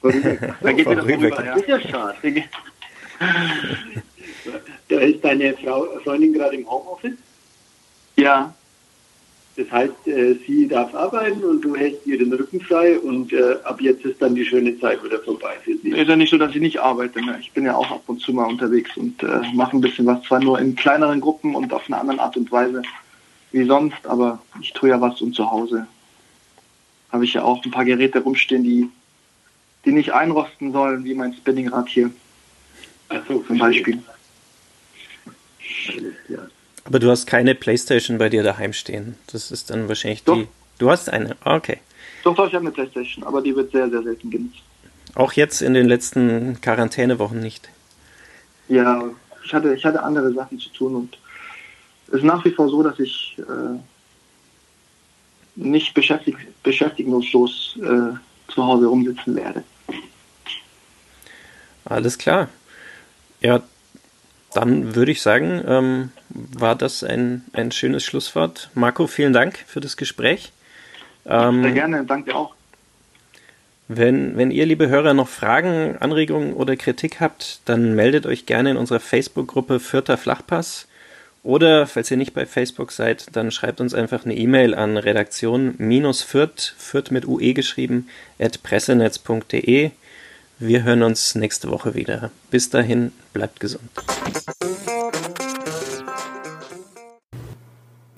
Vorüber, 0.00 0.36
da 0.60 0.72
geht 0.72 0.90
wieder 0.90 1.02
vorüber, 1.02 1.44
ja. 1.44 1.54
Das 1.54 1.60
ist 1.60 1.68
ja 1.68 1.80
schade. 1.80 2.44
da 4.88 5.00
ist 5.00 5.24
deine 5.24 5.54
Frau, 5.54 5.86
Freundin 6.02 6.32
gerade 6.32 6.56
im 6.56 6.68
Homeoffice? 6.68 7.16
Ja. 8.16 8.54
Das 9.58 9.68
heißt, 9.72 10.06
äh, 10.06 10.36
sie 10.46 10.68
darf 10.68 10.94
arbeiten 10.94 11.42
und 11.42 11.62
du 11.62 11.74
hältst 11.74 12.06
ihr 12.06 12.16
den 12.16 12.32
Rücken 12.32 12.60
frei 12.60 12.96
und 12.96 13.32
äh, 13.32 13.56
ab 13.64 13.80
jetzt 13.80 14.04
ist 14.04 14.22
dann 14.22 14.36
die 14.36 14.44
schöne 14.44 14.78
Zeit 14.78 15.02
wieder 15.02 15.18
vorbei 15.18 15.56
für 15.64 15.76
sie. 15.76 15.90
Ist 15.90 16.08
ja 16.08 16.14
nicht 16.14 16.30
so, 16.30 16.38
dass 16.38 16.54
ich 16.54 16.60
nicht 16.60 16.78
arbeite. 16.78 17.20
Ne? 17.20 17.38
Ich 17.40 17.50
bin 17.50 17.64
ja 17.64 17.74
auch 17.74 17.90
ab 17.90 18.02
und 18.06 18.20
zu 18.20 18.32
mal 18.32 18.46
unterwegs 18.46 18.96
und 18.96 19.20
äh, 19.24 19.40
mache 19.54 19.76
ein 19.76 19.80
bisschen 19.80 20.06
was, 20.06 20.22
zwar 20.22 20.38
nur 20.38 20.60
in 20.60 20.76
kleineren 20.76 21.20
Gruppen 21.20 21.56
und 21.56 21.72
auf 21.72 21.82
eine 21.88 21.98
andere 21.98 22.20
Art 22.20 22.36
und 22.36 22.52
Weise 22.52 22.82
wie 23.50 23.64
sonst, 23.64 24.06
aber 24.06 24.40
ich 24.60 24.72
tue 24.74 24.90
ja 24.90 25.00
was 25.00 25.20
und 25.20 25.34
zu 25.34 25.50
Hause 25.50 25.88
habe 27.10 27.24
ich 27.24 27.34
ja 27.34 27.42
auch 27.42 27.64
ein 27.64 27.70
paar 27.70 27.84
Geräte 27.84 28.20
rumstehen, 28.20 28.62
die, 28.62 28.88
die 29.84 29.92
nicht 29.92 30.12
einrosten 30.12 30.72
sollen, 30.72 31.02
wie 31.04 31.14
mein 31.14 31.34
Spinningrad 31.34 31.88
hier. 31.88 32.10
Also 33.08 33.40
zum 33.40 33.58
Beispiel. 33.58 34.02
Aber 36.88 37.00
du 37.00 37.10
hast 37.10 37.26
keine 37.26 37.54
Playstation 37.54 38.16
bei 38.16 38.30
dir 38.30 38.42
daheim 38.42 38.72
stehen. 38.72 39.16
Das 39.30 39.50
ist 39.50 39.68
dann 39.68 39.88
wahrscheinlich 39.88 40.24
Doch. 40.24 40.36
die. 40.36 40.48
Du 40.78 40.90
hast 40.90 41.10
eine, 41.10 41.36
ah, 41.44 41.56
okay. 41.56 41.80
Doch, 42.24 42.34
doch, 42.34 42.48
ich 42.48 42.54
habe 42.54 42.64
eine 42.64 42.70
Playstation, 42.70 43.24
aber 43.24 43.42
die 43.42 43.54
wird 43.54 43.72
sehr, 43.72 43.90
sehr 43.90 44.02
selten 44.02 44.30
genutzt. 44.30 44.62
Auch 45.14 45.34
jetzt 45.34 45.60
in 45.60 45.74
den 45.74 45.86
letzten 45.86 46.58
Quarantänewochen 46.62 47.40
nicht. 47.40 47.68
Ja, 48.68 49.04
ich 49.44 49.52
hatte, 49.52 49.74
ich 49.74 49.84
hatte 49.84 50.02
andere 50.02 50.32
Sachen 50.32 50.58
zu 50.58 50.70
tun 50.70 50.94
und 50.94 51.18
es 52.06 52.14
ist 52.14 52.24
nach 52.24 52.42
wie 52.46 52.52
vor 52.52 52.70
so, 52.70 52.82
dass 52.82 52.98
ich 52.98 53.36
äh, 53.38 53.78
nicht 55.56 55.92
beschäftig, 55.92 56.36
beschäftigungslos 56.62 57.76
äh, 57.82 58.50
zu 58.50 58.64
Hause 58.64 58.86
rumsitzen 58.86 59.36
werde. 59.36 59.62
Alles 61.84 62.16
klar. 62.16 62.48
Ja, 63.42 63.62
dann 64.54 64.94
würde 64.94 65.12
ich 65.12 65.22
sagen, 65.22 65.62
ähm, 65.66 66.10
war 66.30 66.74
das 66.74 67.04
ein, 67.04 67.44
ein 67.52 67.70
schönes 67.72 68.04
Schlusswort. 68.04 68.70
Marco, 68.74 69.06
vielen 69.06 69.32
Dank 69.32 69.58
für 69.66 69.80
das 69.80 69.96
Gespräch. 69.96 70.52
Ähm, 71.26 71.62
Sehr 71.62 71.72
gerne, 71.72 72.04
danke 72.04 72.34
auch. 72.34 72.54
Wenn, 73.88 74.36
wenn 74.36 74.50
ihr, 74.50 74.66
liebe 74.66 74.88
Hörer, 74.88 75.14
noch 75.14 75.28
Fragen, 75.28 75.96
Anregungen 75.98 76.52
oder 76.52 76.76
Kritik 76.76 77.20
habt, 77.20 77.60
dann 77.64 77.94
meldet 77.94 78.26
euch 78.26 78.44
gerne 78.44 78.72
in 78.72 78.76
unserer 78.76 79.00
Facebook-Gruppe 79.00 79.80
Vierter 79.80 80.18
Flachpass. 80.18 80.86
Oder, 81.42 81.86
falls 81.86 82.10
ihr 82.10 82.18
nicht 82.18 82.34
bei 82.34 82.44
Facebook 82.44 82.92
seid, 82.92 83.34
dann 83.34 83.50
schreibt 83.50 83.80
uns 83.80 83.94
einfach 83.94 84.26
eine 84.26 84.36
E-Mail 84.36 84.74
an 84.74 84.98
redaktion-fürth, 84.98 86.74
fürth 86.76 87.10
mit 87.10 87.26
UE 87.26 87.54
geschrieben, 87.54 88.08
at 88.38 88.62
pressenetz.de. 88.62 89.92
Wir 90.60 90.82
hören 90.82 91.04
uns 91.04 91.36
nächste 91.36 91.70
Woche 91.70 91.94
wieder. 91.94 92.32
Bis 92.50 92.68
dahin, 92.68 93.12
bleibt 93.32 93.60
gesund. 93.60 93.88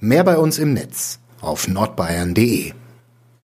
Mehr 0.00 0.24
bei 0.24 0.38
uns 0.38 0.58
im 0.58 0.72
Netz 0.72 1.18
auf 1.42 1.68
nordbayern.de 1.68 2.72